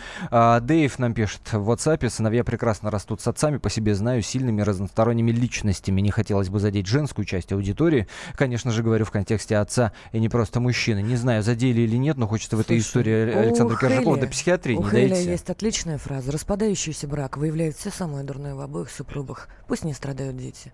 А, 0.54 0.60
Дэйв 0.60 0.98
нам 0.98 1.14
пишет 1.14 1.50
в 1.50 1.70
WhatsApp, 1.70 2.10
сыновья 2.10 2.44
прекрасно 2.44 2.90
растут 2.90 3.22
с 3.22 3.26
отцами, 3.26 3.56
по 3.56 3.70
себе 3.70 3.94
знаю, 3.94 4.20
сильными 4.20 4.60
разносторонними 4.60 5.30
личностями. 5.30 6.02
Не 6.02 6.10
хотелось 6.10 6.50
бы 6.50 6.60
задеть 6.60 6.86
женскую 6.86 7.24
часть 7.24 7.52
аудитории. 7.52 8.06
Конечно 8.34 8.70
же, 8.70 8.82
говорю 8.82 9.06
в 9.06 9.10
контексте 9.10 9.56
отца 9.56 9.92
и 10.12 10.20
не 10.20 10.28
просто 10.28 10.60
мужчины. 10.60 11.00
Не 11.00 11.16
знаю, 11.16 11.42
задели 11.42 11.80
или 11.80 11.96
нет, 11.96 12.18
но 12.18 12.28
хочется 12.28 12.58
в 12.58 12.60
этой 12.60 12.76
истории 12.76 13.32
Александра 13.32 13.78
Киржакова 13.78 14.18
до 14.18 14.26
психиатрии 14.26 14.74
у 14.74 14.82
не 14.82 14.90
Хейля 14.90 15.18
есть 15.18 15.48
отличная 15.48 15.96
фраза. 15.96 16.30
Распадающийся 16.30 17.08
брак 17.08 17.38
выявляет 17.38 17.74
все 17.78 17.88
самое 17.88 18.22
дурное 18.22 18.54
в 18.54 18.60
обоих 18.60 18.90
супругах. 18.90 19.48
Пусть 19.68 19.84
не 19.84 19.94
страдают 19.94 20.36
дети. 20.36 20.70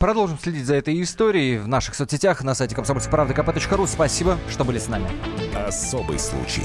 Продолжим 0.00 0.36
следить 0.36 0.66
за 0.66 0.74
этой 0.74 1.00
историей 1.00 1.58
в 1.58 1.68
наших 1.68 1.94
соцсетях 1.94 2.42
на 2.42 2.56
сайте 2.56 2.74
комсомольской 2.74 3.12
правды 3.12 3.34
kp.ру. 3.34 3.86
Спасибо, 3.86 4.36
что 4.50 4.64
были 4.64 4.80
с 4.80 4.88
нами. 4.88 5.06
Особый 5.54 6.18
случай. 6.18 6.64